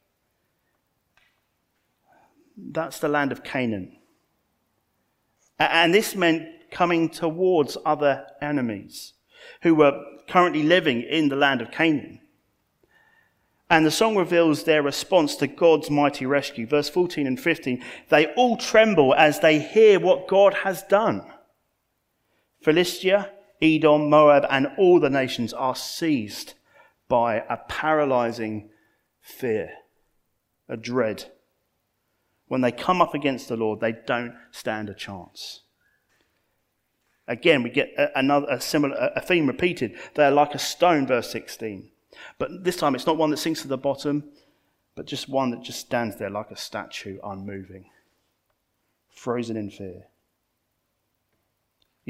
That's 2.58 2.98
the 2.98 3.08
land 3.08 3.32
of 3.32 3.44
Canaan. 3.44 3.96
And 5.60 5.94
this 5.94 6.16
meant 6.16 6.48
coming 6.72 7.10
towards 7.10 7.78
other 7.86 8.26
enemies 8.42 9.14
who 9.62 9.76
were 9.76 10.04
currently 10.28 10.64
living 10.64 11.04
in 11.04 11.30
the 11.30 11.36
land 11.36 11.62
of 11.62 11.70
Canaan. 11.70 12.22
And 13.70 13.86
the 13.86 13.92
song 13.92 14.16
reveals 14.16 14.64
their 14.64 14.82
response 14.82 15.36
to 15.38 15.48
God's 15.48 15.92
mighty 15.92 16.26
rescue. 16.26 16.66
Verse 16.66 16.90
14 16.90 17.28
and 17.28 17.40
15 17.40 17.84
they 18.10 18.34
all 18.34 18.58
tremble 18.58 19.14
as 19.14 19.42
they 19.42 19.60
hear 19.60 20.00
what 20.00 20.28
God 20.28 20.56
has 20.56 20.82
done. 20.84 21.24
Philistia, 22.62 23.32
Edom, 23.62 24.10
Moab, 24.10 24.46
and 24.50 24.68
all 24.78 25.00
the 25.00 25.10
nations 25.10 25.54
are 25.54 25.76
seized 25.76 26.54
by 27.08 27.44
a 27.50 27.58
paralyzing 27.68 28.70
fear, 29.20 29.72
a 30.70 30.78
dread. 30.78 31.32
When 32.48 32.62
they 32.62 32.72
come 32.72 33.02
up 33.02 33.14
against 33.14 33.50
the 33.50 33.58
Lord, 33.58 33.80
they 33.80 33.94
don't 34.06 34.36
stand 34.52 34.90
a 34.90 34.94
chance. 34.94 35.62
Again, 37.28 37.64
we 37.64 37.70
get 37.70 37.94
another 38.16 38.48
a 38.50 38.60
similar 38.60 39.12
a 39.16 39.22
theme 39.22 39.48
repeated. 39.48 39.98
They're 40.16 40.32
like 40.32 40.54
a 40.54 40.60
stone, 40.60 41.08
verse 41.08 41.32
16. 41.32 41.90
But 42.38 42.64
this 42.64 42.76
time, 42.76 42.94
it's 42.94 43.06
not 43.06 43.18
one 43.18 43.30
that 43.30 43.38
sinks 43.38 43.62
to 43.62 43.68
the 43.68 43.78
bottom, 43.78 44.26
but 44.96 45.06
just 45.06 45.30
one 45.30 45.52
that 45.52 45.64
just 45.64 45.80
stands 45.80 46.18
there 46.18 46.30
like 46.30 46.52
a 46.52 46.58
statue, 46.58 47.20
unmoving, 47.24 47.86
frozen 49.10 49.56
in 49.56 49.70
fear. 49.70 50.08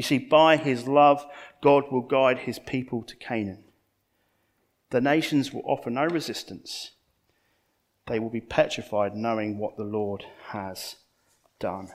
You 0.02 0.04
see, 0.04 0.18
by 0.18 0.58
his 0.58 0.88
love, 0.88 1.24
God 1.62 1.92
will 1.92 2.02
guide 2.02 2.40
his 2.40 2.58
people 2.58 3.04
to 3.04 3.16
Canaan. 3.18 3.66
The 4.90 5.00
nations 5.00 5.54
will 5.54 5.62
offer 5.64 5.92
no 5.92 6.06
resistance. 6.06 6.94
They 8.08 8.18
will 8.18 8.32
be 8.32 8.42
petrified 8.42 9.16
knowing 9.16 9.60
what 9.60 9.78
the 9.78 9.84
Lord 9.84 10.26
has 10.48 10.96
done. 11.60 11.90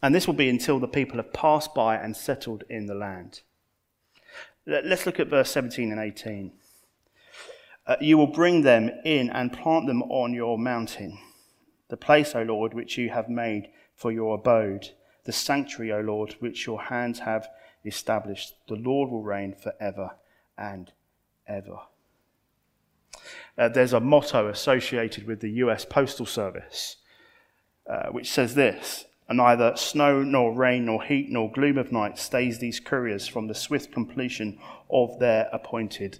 And 0.00 0.14
this 0.14 0.28
will 0.28 0.34
be 0.34 0.48
until 0.48 0.78
the 0.78 0.86
people 0.86 1.16
have 1.16 1.32
passed 1.32 1.74
by 1.74 1.96
and 1.96 2.16
settled 2.16 2.62
in 2.70 2.86
the 2.86 2.94
land. 2.94 3.40
Let's 4.66 5.04
look 5.04 5.18
at 5.18 5.26
verse 5.26 5.50
17 5.50 5.90
and 5.90 6.00
18. 6.00 6.52
Uh, 7.88 7.96
you 8.00 8.16
will 8.16 8.28
bring 8.28 8.62
them 8.62 8.92
in 9.04 9.30
and 9.30 9.52
plant 9.52 9.88
them 9.88 10.02
on 10.04 10.32
your 10.32 10.56
mountain, 10.56 11.18
the 11.88 11.96
place, 11.96 12.36
O 12.36 12.42
Lord, 12.44 12.72
which 12.72 12.96
you 12.96 13.10
have 13.10 13.28
made 13.28 13.70
for 13.96 14.12
your 14.12 14.34
abode, 14.34 14.90
the 15.24 15.32
sanctuary, 15.32 15.92
O 15.92 16.00
Lord, 16.00 16.36
which 16.38 16.66
your 16.66 16.82
hands 16.82 17.20
have 17.20 17.48
established. 17.84 18.54
The 18.68 18.76
Lord 18.76 19.10
will 19.10 19.22
reign 19.22 19.54
forever 19.54 20.12
and 20.56 20.92
ever. 21.48 21.78
Uh, 23.58 23.68
there's 23.68 23.92
a 23.92 24.00
motto 24.00 24.48
associated 24.48 25.26
with 25.26 25.40
the 25.40 25.50
US 25.50 25.84
Postal 25.84 26.26
Service, 26.26 26.96
uh, 27.88 28.08
which 28.10 28.30
says 28.30 28.54
this 28.54 29.06
And 29.28 29.38
Neither 29.38 29.74
snow 29.76 30.22
nor 30.22 30.52
rain 30.52 30.84
nor 30.84 31.02
heat 31.02 31.30
nor 31.30 31.50
gloom 31.50 31.78
of 31.78 31.90
night 31.90 32.18
stays 32.18 32.58
these 32.58 32.78
couriers 32.78 33.26
from 33.26 33.48
the 33.48 33.54
swift 33.54 33.92
completion 33.92 34.58
of 34.90 35.18
their 35.18 35.48
appointed 35.52 36.18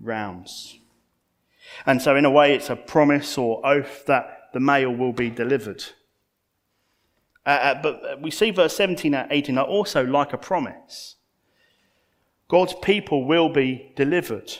rounds. 0.00 0.78
And 1.84 2.00
so, 2.00 2.14
in 2.14 2.24
a 2.24 2.30
way, 2.30 2.54
it's 2.54 2.70
a 2.70 2.76
promise 2.76 3.36
or 3.36 3.64
oath 3.66 4.06
that 4.06 4.50
the 4.52 4.60
mail 4.60 4.90
will 4.90 5.12
be 5.12 5.30
delivered. 5.30 5.84
Uh, 7.46 7.50
uh 7.50 7.82
but 7.82 8.20
we 8.20 8.30
see 8.30 8.50
verse 8.50 8.76
17 8.76 9.14
and 9.14 9.30
18 9.30 9.56
are 9.56 9.64
also 9.64 10.04
like 10.04 10.32
a 10.32 10.38
promise. 10.38 11.16
God's 12.48 12.74
people 12.82 13.24
will 13.24 13.48
be 13.48 13.92
delivered. 13.96 14.52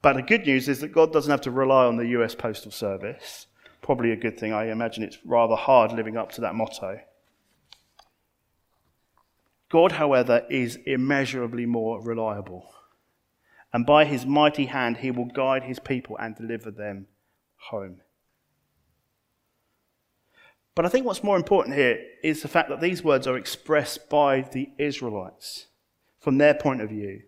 But 0.00 0.14
the 0.14 0.22
good 0.22 0.46
news 0.46 0.68
is 0.68 0.80
that 0.80 0.92
God 0.92 1.12
doesn't 1.12 1.30
have 1.30 1.40
to 1.42 1.50
rely 1.50 1.84
on 1.84 1.96
the 1.96 2.06
US 2.08 2.34
Postal 2.34 2.70
Service. 2.70 3.46
Probably 3.82 4.12
a 4.12 4.16
good 4.16 4.38
thing. 4.38 4.52
I 4.52 4.70
imagine 4.70 5.02
it's 5.02 5.18
rather 5.24 5.56
hard 5.56 5.92
living 5.92 6.16
up 6.16 6.30
to 6.32 6.40
that 6.42 6.54
motto. 6.54 7.00
God, 9.70 9.92
however, 9.92 10.46
is 10.48 10.78
immeasurably 10.86 11.66
more 11.66 12.00
reliable. 12.00 12.70
And 13.72 13.84
by 13.84 14.04
his 14.04 14.24
mighty 14.24 14.66
hand, 14.66 14.98
he 14.98 15.10
will 15.10 15.26
guide 15.26 15.64
his 15.64 15.78
people 15.78 16.16
and 16.18 16.34
deliver 16.34 16.70
them 16.70 17.06
home. 17.70 18.00
But 20.78 20.86
I 20.86 20.90
think 20.90 21.06
what's 21.06 21.24
more 21.24 21.36
important 21.36 21.74
here 21.74 21.98
is 22.22 22.40
the 22.40 22.46
fact 22.46 22.68
that 22.68 22.80
these 22.80 23.02
words 23.02 23.26
are 23.26 23.36
expressed 23.36 24.08
by 24.08 24.42
the 24.42 24.70
Israelites 24.78 25.66
from 26.20 26.38
their 26.38 26.54
point 26.54 26.80
of 26.80 26.90
view. 26.90 27.22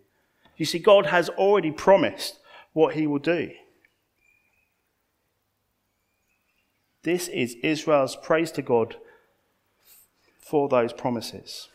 You 0.55 0.63
see, 0.63 0.79
God 0.79 1.07
has 1.07 1.27
already 1.27 1.69
promised 1.69 2.39
what 2.71 2.95
he 2.95 3.05
will 3.05 3.19
do. 3.19 3.51
This 7.03 7.27
is 7.27 7.57
Israel's 7.61 8.15
praise 8.15 8.53
to 8.53 8.61
God 8.61 8.95
for 10.39 10.69
those 10.69 10.93
promises. 10.93 11.67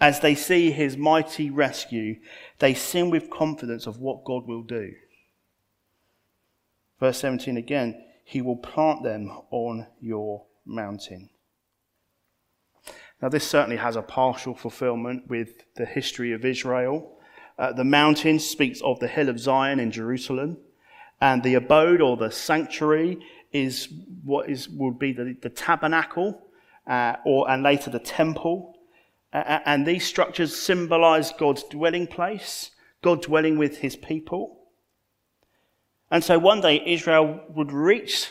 As 0.00 0.20
they 0.20 0.34
see 0.34 0.70
his 0.70 0.96
mighty 0.96 1.50
rescue, 1.50 2.20
they 2.58 2.72
sing 2.72 3.10
with 3.10 3.28
confidence 3.28 3.86
of 3.86 3.98
what 3.98 4.24
God 4.24 4.46
will 4.46 4.62
do. 4.62 4.94
Verse 6.98 7.18
17 7.18 7.58
again, 7.58 8.02
he 8.24 8.40
will 8.40 8.56
plant 8.56 9.02
them 9.02 9.30
on 9.50 9.86
your 10.00 10.46
mountain. 10.64 11.28
Now, 13.22 13.28
this 13.28 13.46
certainly 13.46 13.76
has 13.76 13.96
a 13.96 14.02
partial 14.02 14.54
fulfillment 14.54 15.28
with 15.28 15.64
the 15.76 15.86
history 15.86 16.32
of 16.32 16.44
Israel. 16.44 17.18
Uh, 17.58 17.72
the 17.72 17.84
mountain 17.84 18.40
speaks 18.40 18.80
of 18.80 18.98
the 18.98 19.08
hill 19.08 19.28
of 19.28 19.38
Zion 19.38 19.78
in 19.78 19.90
Jerusalem, 19.90 20.58
and 21.20 21.42
the 21.42 21.54
abode 21.54 22.00
or 22.00 22.16
the 22.16 22.30
sanctuary 22.30 23.18
is 23.52 23.88
what 24.24 24.50
is 24.50 24.68
would 24.68 24.98
be 24.98 25.12
the, 25.12 25.36
the 25.40 25.48
tabernacle, 25.48 26.42
uh, 26.86 27.16
or 27.24 27.48
and 27.50 27.62
later 27.62 27.90
the 27.90 28.00
temple. 28.00 28.74
Uh, 29.32 29.60
and 29.64 29.86
these 29.86 30.06
structures 30.06 30.54
symbolize 30.54 31.32
God's 31.32 31.62
dwelling 31.64 32.06
place, 32.06 32.72
God 33.02 33.22
dwelling 33.22 33.58
with 33.58 33.78
His 33.78 33.96
people. 33.96 34.63
And 36.10 36.22
so 36.22 36.38
one 36.38 36.60
day 36.60 36.82
Israel 36.84 37.40
would 37.48 37.72
reach 37.72 38.30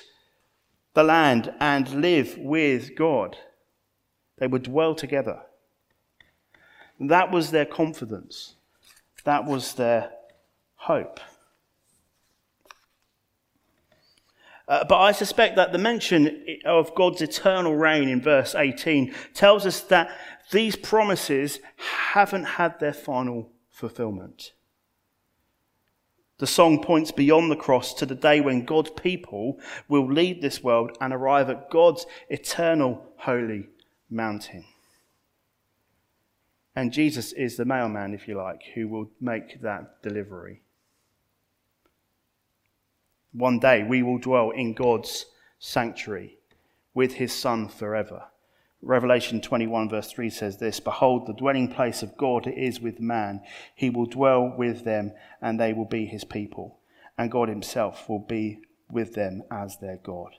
the 0.94 1.04
land 1.04 1.54
and 1.60 2.02
live 2.02 2.38
with 2.38 2.96
God. 2.96 3.38
They 4.38 4.48
would 4.48 4.64
dwell 4.64 4.96
together. 4.96 5.42
That 7.00 7.32
was 7.32 7.52
their 7.52 7.66
confidence. 7.66 8.56
That 9.24 9.46
was 9.46 9.74
their 9.74 10.12
hope. 10.76 11.20
Uh, 14.68 14.86
but 14.86 15.00
I 15.00 15.12
suspect 15.12 15.58
that 15.58 15.72
the 15.72 15.78
mention 15.78 16.46
of 16.66 16.96
God's 16.96 17.22
eternal 17.22 17.76
reign 17.76 18.08
in 18.08 18.22
verse 18.22 18.56
18 18.56 19.14
tells 19.34 19.66
us 19.66 19.82
that 19.82 20.10
these 20.52 20.76
promises 20.76 21.60
haven't 21.76 22.46
had 22.46 22.80
their 22.80 22.94
final 22.94 23.52
fulfillment. 23.70 24.54
The 26.44 26.48
song 26.48 26.84
points 26.84 27.14
beyond 27.14 27.50
the 27.50 27.56
cross 27.56 27.94
to 27.94 28.06
the 28.06 28.16
day 28.16 28.42
when 28.42 28.66
God's 28.66 28.90
people 28.90 29.62
will 29.88 30.12
leave 30.12 30.42
this 30.42 30.62
world 30.62 30.98
and 31.00 31.14
arrive 31.14 31.50
at 31.50 31.70
God's 31.70 32.06
eternal 32.28 33.14
holy 33.16 33.70
mountain. 34.10 34.66
And 36.76 36.92
Jesus 36.92 37.32
is 37.32 37.56
the 37.56 37.64
mailman, 37.64 38.14
if 38.14 38.28
you 38.28 38.36
like, 38.36 38.62
who 38.76 38.90
will 38.90 39.10
make 39.22 39.62
that 39.62 40.04
delivery. 40.04 40.64
One 43.32 43.60
day 43.60 43.84
we 43.84 44.04
will 44.04 44.18
dwell 44.18 44.50
in 44.50 44.74
God's 44.74 45.28
sanctuary 45.60 46.40
with 46.94 47.14
his 47.14 47.32
Son 47.32 47.70
forever. 47.70 48.26
Revelation 48.86 49.40
21, 49.40 49.90
verse 49.90 50.12
3 50.12 50.30
says 50.30 50.58
this 50.58 50.80
Behold, 50.80 51.26
the 51.26 51.34
dwelling 51.34 51.70
place 51.70 52.04
of 52.04 52.18
God 52.18 52.48
is 52.48 52.82
with 52.82 53.00
man. 53.00 53.42
He 53.74 53.90
will 53.90 54.06
dwell 54.06 54.54
with 54.58 54.84
them, 54.84 55.14
and 55.42 55.60
they 55.60 55.72
will 55.72 55.86
be 55.86 56.06
his 56.06 56.26
people. 56.26 56.80
And 57.18 57.32
God 57.32 57.48
himself 57.48 58.10
will 58.10 58.20
be 58.20 58.60
with 58.90 59.14
them 59.14 59.44
as 59.50 59.78
their 59.78 59.98
God. 59.98 60.32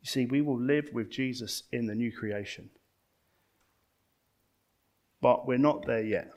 You 0.00 0.08
see, 0.08 0.26
we 0.26 0.40
will 0.40 0.60
live 0.60 0.90
with 0.92 1.10
Jesus 1.10 1.64
in 1.72 1.86
the 1.86 1.94
new 1.94 2.12
creation. 2.12 2.70
But 5.20 5.46
we're 5.46 5.58
not 5.58 5.86
there 5.86 6.04
yet. 6.04 6.30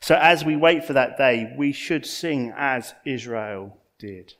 So 0.00 0.16
as 0.16 0.44
we 0.44 0.56
wait 0.56 0.84
for 0.84 0.94
that 0.94 1.16
day, 1.16 1.54
we 1.56 1.72
should 1.72 2.06
sing 2.06 2.52
as 2.56 2.94
Israel 3.04 3.76
did, 3.98 4.34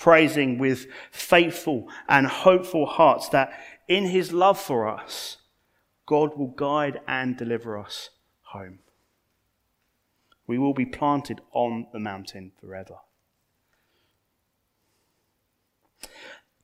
praising 0.00 0.58
with 0.58 0.86
faithful 1.10 1.86
and 2.08 2.26
hopeful 2.26 2.86
hearts 2.86 3.28
that 3.28 3.52
in 3.86 4.06
his 4.06 4.32
love 4.32 4.58
for 4.58 4.88
us, 4.88 5.36
God 6.06 6.38
will 6.38 6.54
guide 6.56 7.00
and 7.06 7.36
deliver 7.36 7.78
us 7.78 8.08
home. 8.40 8.78
We 10.46 10.58
will 10.58 10.72
be 10.72 10.86
planted 10.86 11.40
on 11.52 11.86
the 11.92 12.00
mountain 12.00 12.52
forever. 12.58 12.96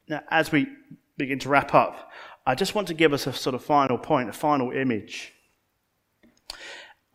Now, 0.08 0.22
as 0.30 0.50
we 0.50 0.68
begin 1.18 1.38
to 1.40 1.48
wrap 1.50 1.74
up, 1.74 2.10
I 2.46 2.54
just 2.54 2.74
want 2.74 2.88
to 2.88 2.94
give 2.94 3.12
us 3.12 3.26
a 3.26 3.32
sort 3.32 3.54
of 3.54 3.62
final 3.62 3.98
point, 3.98 4.30
a 4.30 4.32
final 4.32 4.70
image 4.72 5.34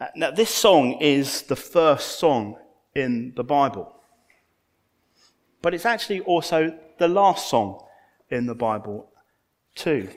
Uh, 0.01 0.07
now, 0.15 0.31
this 0.31 0.49
song 0.49 0.93
is 0.99 1.43
the 1.43 1.55
first 1.55 2.17
song 2.17 2.57
in 2.95 3.33
the 3.35 3.43
Bible, 3.43 4.00
but 5.61 5.73
it's 5.73 5.85
actually 5.85 6.21
also 6.21 6.77
the 6.97 7.07
last 7.07 7.49
song 7.49 7.83
in 8.29 8.45
the 8.45 8.55
Bible, 8.55 9.09
too, 9.75 10.09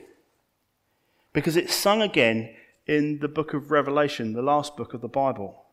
because 1.33 1.57
it's 1.57 1.73
sung 1.73 2.01
again 2.01 2.55
in 2.87 3.19
the 3.19 3.27
book 3.27 3.53
of 3.53 3.71
Revelation, 3.71 4.33
the 4.33 4.41
last 4.41 4.77
book 4.77 4.93
of 4.93 5.01
the 5.01 5.07
Bible, 5.07 5.65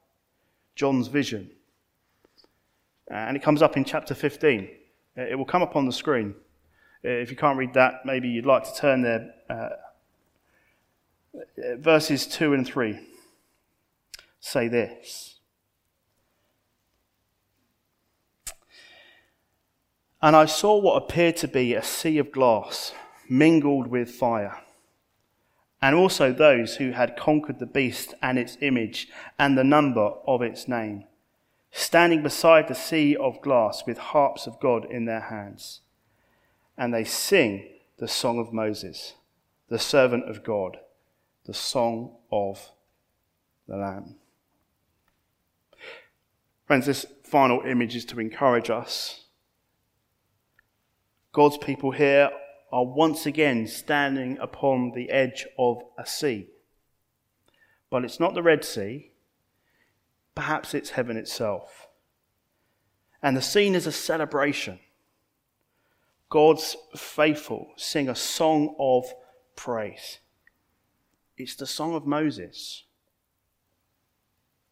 John's 0.74 1.08
vision. 1.08 1.50
Uh, 3.10 3.14
and 3.14 3.36
it 3.36 3.42
comes 3.42 3.62
up 3.62 3.76
in 3.76 3.84
chapter 3.84 4.14
15. 4.14 4.68
Uh, 5.16 5.22
it 5.22 5.34
will 5.36 5.44
come 5.44 5.62
up 5.62 5.76
on 5.76 5.86
the 5.86 5.92
screen. 5.92 6.34
Uh, 7.04 7.08
if 7.08 7.30
you 7.30 7.36
can't 7.36 7.58
read 7.58 7.74
that, 7.74 8.06
maybe 8.06 8.28
you'd 8.28 8.46
like 8.46 8.64
to 8.64 8.74
turn 8.74 9.02
there. 9.02 9.34
Uh, 9.50 9.68
verses 11.76 12.26
2 12.26 12.54
and 12.54 12.66
3 12.66 12.98
say 14.40 14.68
this. 14.68 15.31
And 20.22 20.36
I 20.36 20.46
saw 20.46 20.78
what 20.78 21.02
appeared 21.02 21.36
to 21.38 21.48
be 21.48 21.74
a 21.74 21.82
sea 21.82 22.18
of 22.18 22.30
glass 22.30 22.94
mingled 23.28 23.88
with 23.88 24.10
fire, 24.10 24.60
and 25.80 25.96
also 25.96 26.32
those 26.32 26.76
who 26.76 26.92
had 26.92 27.16
conquered 27.16 27.58
the 27.58 27.66
beast 27.66 28.14
and 28.22 28.38
its 28.38 28.56
image 28.60 29.08
and 29.38 29.58
the 29.58 29.64
number 29.64 30.12
of 30.26 30.42
its 30.42 30.68
name, 30.68 31.04
standing 31.72 32.22
beside 32.22 32.68
the 32.68 32.74
sea 32.74 33.16
of 33.16 33.40
glass 33.40 33.82
with 33.86 33.98
harps 33.98 34.46
of 34.46 34.60
God 34.60 34.84
in 34.90 35.06
their 35.06 35.20
hands 35.20 35.80
and 36.76 36.92
they 36.92 37.04
sing 37.04 37.68
the 37.98 38.08
song 38.08 38.38
of 38.38 38.52
Moses, 38.52 39.14
the 39.68 39.78
servant 39.78 40.28
of 40.28 40.42
God, 40.42 40.78
the 41.44 41.54
song 41.54 42.16
of 42.30 42.70
the 43.68 43.76
Lamb. 43.76 44.16
Friends, 46.66 46.86
this 46.86 47.06
final 47.22 47.60
image 47.62 47.94
is 47.94 48.04
to 48.06 48.20
encourage 48.20 48.70
us. 48.70 49.21
God's 51.32 51.56
people 51.56 51.92
here 51.92 52.30
are 52.70 52.84
once 52.84 53.24
again 53.24 53.66
standing 53.66 54.38
upon 54.38 54.92
the 54.92 55.10
edge 55.10 55.46
of 55.58 55.82
a 55.98 56.06
sea. 56.06 56.48
But 57.90 58.04
it's 58.04 58.20
not 58.20 58.34
the 58.34 58.42
Red 58.42 58.64
Sea, 58.64 59.12
perhaps 60.34 60.74
it's 60.74 60.90
heaven 60.90 61.16
itself. 61.16 61.88
And 63.22 63.36
the 63.36 63.42
scene 63.42 63.74
is 63.74 63.86
a 63.86 63.92
celebration. 63.92 64.78
God's 66.28 66.76
faithful 66.96 67.72
sing 67.76 68.08
a 68.08 68.14
song 68.14 68.74
of 68.78 69.04
praise. 69.56 70.18
It's 71.36 71.54
the 71.54 71.66
song 71.66 71.94
of 71.94 72.06
Moses. 72.06 72.84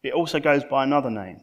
It 0.03 0.13
also 0.13 0.39
goes 0.39 0.63
by 0.63 0.83
another 0.83 1.11
name, 1.11 1.41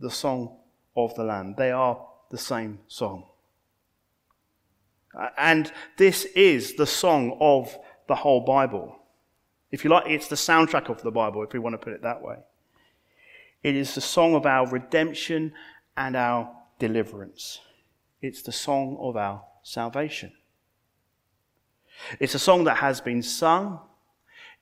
the 0.00 0.10
song 0.10 0.58
of 0.96 1.14
the 1.14 1.24
Lamb. 1.24 1.54
They 1.56 1.70
are 1.70 2.06
the 2.30 2.38
same 2.38 2.80
song. 2.88 3.26
And 5.38 5.72
this 5.96 6.24
is 6.36 6.74
the 6.74 6.86
song 6.86 7.36
of 7.40 7.76
the 8.08 8.14
whole 8.14 8.40
Bible. 8.40 8.98
If 9.70 9.84
you 9.84 9.90
like, 9.90 10.06
it's 10.06 10.28
the 10.28 10.36
soundtrack 10.36 10.88
of 10.88 11.02
the 11.02 11.10
Bible, 11.10 11.42
if 11.42 11.52
we 11.52 11.58
want 11.58 11.74
to 11.74 11.78
put 11.78 11.92
it 11.92 12.02
that 12.02 12.22
way. 12.22 12.36
It 13.62 13.76
is 13.76 13.94
the 13.94 14.00
song 14.00 14.34
of 14.34 14.46
our 14.46 14.68
redemption 14.68 15.52
and 15.96 16.16
our 16.16 16.54
deliverance. 16.78 17.60
It's 18.20 18.42
the 18.42 18.52
song 18.52 18.96
of 19.00 19.16
our 19.16 19.42
salvation. 19.62 20.32
It's 22.20 22.34
a 22.34 22.38
song 22.38 22.64
that 22.64 22.78
has 22.78 23.00
been 23.00 23.22
sung. 23.22 23.80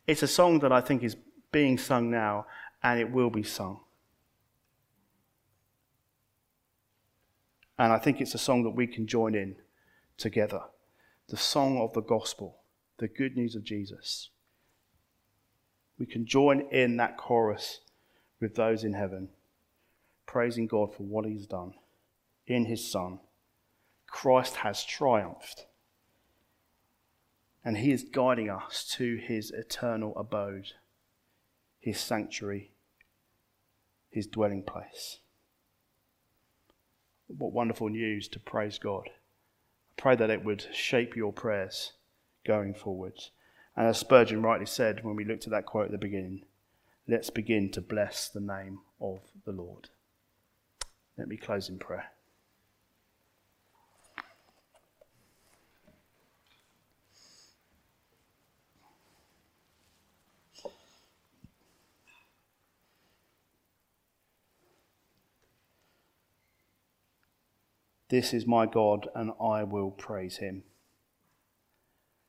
It's 0.07 0.23
a 0.23 0.29
song 0.29 0.61
that 0.61 0.73
I 0.73 0.81
think 0.81 1.03
is 1.03 1.17
being 1.51 1.79
sung 1.79 2.11
now, 2.11 2.47
and 2.83 3.01
it 3.01 3.11
will 3.11 3.31
be 3.31 3.43
sung. 3.43 3.81
And 7.79 7.93
I 7.93 7.99
think 7.99 8.21
it's 8.21 8.35
a 8.35 8.39
song 8.39 8.63
that 8.65 8.71
we 8.71 8.87
can 8.87 9.07
join 9.07 9.35
in 9.35 9.57
together. 10.17 10.61
The 11.29 11.37
song 11.37 11.79
of 11.79 11.93
the 11.93 12.03
gospel, 12.03 12.61
the 12.99 13.09
good 13.09 13.37
news 13.37 13.55
of 13.55 13.65
Jesus. 13.65 14.31
We 15.99 16.07
can 16.07 16.27
join 16.27 16.63
in 16.73 16.97
that 16.97 17.17
chorus 17.17 17.81
with 18.41 18.55
those 18.55 18.85
in 18.85 18.95
heaven, 18.95 19.29
praising 20.27 20.67
God 20.67 20.95
for 20.95 21.05
what 21.05 21.27
he's 21.27 21.47
done 21.47 21.75
in 22.47 22.67
his 22.67 22.91
Son 22.91 23.21
Christ 24.13 24.57
has 24.57 24.85
triumphed. 24.85 25.67
And 27.65 27.79
he 27.79 27.93
is 27.93 28.05
guiding 28.05 28.51
us 28.51 28.87
to 28.97 29.17
his 29.17 29.51
eternal 29.51 30.17
abode, 30.17 30.73
his 31.81 31.99
sanctuary, 31.99 32.73
his 34.11 34.27
dwelling 34.27 34.63
place. 34.63 35.21
What 37.27 37.53
wonderful 37.53 37.89
news 37.89 38.29
to 38.29 38.39
praise 38.39 38.79
God. 38.79 39.09
Pray 40.03 40.17
that 40.17 40.31
it 40.31 40.45
would 40.45 40.67
shape 40.75 41.15
your 41.15 41.33
prayers 41.33 41.93
going 42.45 42.75
forwards. 42.75 43.31
And 43.77 43.87
as 43.87 43.99
Spurgeon 43.99 44.43
rightly 44.43 44.67
said 44.67 45.05
when 45.05 45.15
we 45.15 45.25
looked 45.25 45.45
at 45.45 45.53
that 45.53 45.65
quote 45.65 45.85
at 45.85 45.93
the 45.93 45.97
beginning, 45.97 46.43
let's 47.07 47.31
begin 47.31 47.71
to 47.71 47.81
bless 47.81 48.29
the 48.29 48.41
name 48.41 48.81
of 49.01 49.21
the 49.45 49.53
Lord. 49.53 49.91
Let 51.17 51.29
me 51.29 51.37
close 51.37 51.69
in 51.69 51.79
prayer. 51.79 52.12
This 68.13 68.35
is 68.35 68.47
my 68.47 68.67
God, 68.67 69.09
and 69.15 69.33
I 69.41 69.65
will 69.65 69.91
praise 69.91 70.37
him. 70.37 70.65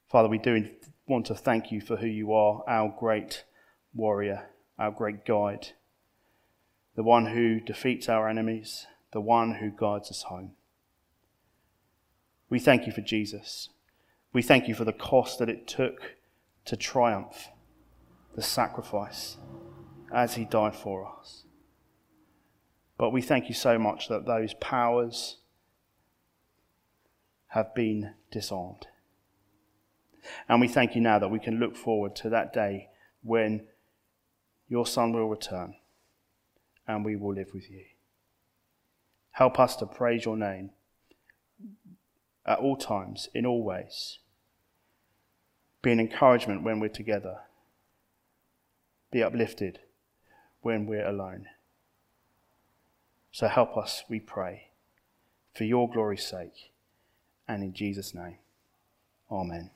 Father, 0.09 0.29
we 0.29 0.37
do 0.37 0.69
want 1.09 1.25
to 1.25 1.35
thank 1.35 1.73
you 1.73 1.81
for 1.81 1.97
who 1.97 2.07
you 2.07 2.31
are, 2.31 2.63
our 2.69 2.95
great 2.97 3.43
warrior, 3.93 4.47
our 4.79 4.91
great 4.91 5.25
guide, 5.25 5.73
the 6.95 7.03
one 7.03 7.25
who 7.25 7.59
defeats 7.59 8.07
our 8.07 8.29
enemies, 8.29 8.87
the 9.11 9.19
one 9.19 9.55
who 9.55 9.71
guides 9.71 10.09
us 10.09 10.23
home. 10.23 10.51
We 12.49 12.59
thank 12.59 12.87
you 12.87 12.93
for 12.93 13.01
Jesus. 13.01 13.67
We 14.31 14.41
thank 14.41 14.69
you 14.69 14.75
for 14.75 14.85
the 14.85 14.93
cost 14.93 15.37
that 15.39 15.49
it 15.49 15.67
took 15.67 16.15
to 16.63 16.77
triumph, 16.77 17.49
the 18.35 18.41
sacrifice, 18.41 19.35
as 20.13 20.35
he 20.35 20.45
died 20.45 20.77
for 20.77 21.11
us. 21.19 21.43
But 22.97 23.09
we 23.09 23.21
thank 23.21 23.49
you 23.49 23.53
so 23.53 23.77
much 23.77 24.07
that 24.07 24.25
those 24.25 24.53
powers, 24.53 25.39
have 27.53 27.75
been 27.75 28.11
disarmed. 28.31 28.87
And 30.49 30.59
we 30.59 30.67
thank 30.67 30.95
you 30.95 31.01
now 31.01 31.19
that 31.19 31.29
we 31.29 31.37
can 31.37 31.59
look 31.59 31.75
forward 31.75 32.15
to 32.17 32.29
that 32.29 32.51
day 32.51 32.89
when 33.21 33.67
your 34.67 34.87
Son 34.87 35.13
will 35.13 35.29
return 35.29 35.75
and 36.87 37.05
we 37.05 37.15
will 37.15 37.35
live 37.35 37.49
with 37.53 37.69
you. 37.69 37.83
Help 39.33 39.59
us 39.59 39.75
to 39.75 39.85
praise 39.85 40.25
your 40.25 40.35
name 40.35 40.71
at 42.43 42.57
all 42.57 42.75
times, 42.75 43.29
in 43.35 43.45
all 43.45 43.63
ways. 43.63 44.17
Be 45.83 45.91
an 45.91 45.99
encouragement 45.99 46.63
when 46.63 46.79
we're 46.79 46.87
together. 46.87 47.41
Be 49.11 49.21
uplifted 49.21 49.79
when 50.61 50.87
we're 50.87 51.07
alone. 51.07 51.45
So 53.31 53.47
help 53.47 53.77
us, 53.77 54.03
we 54.09 54.19
pray, 54.19 54.69
for 55.53 55.65
your 55.65 55.87
glory's 55.87 56.25
sake 56.25 56.72
and 57.53 57.63
in 57.63 57.73
Jesus' 57.73 58.13
name. 58.13 58.37
Amen. 59.31 59.69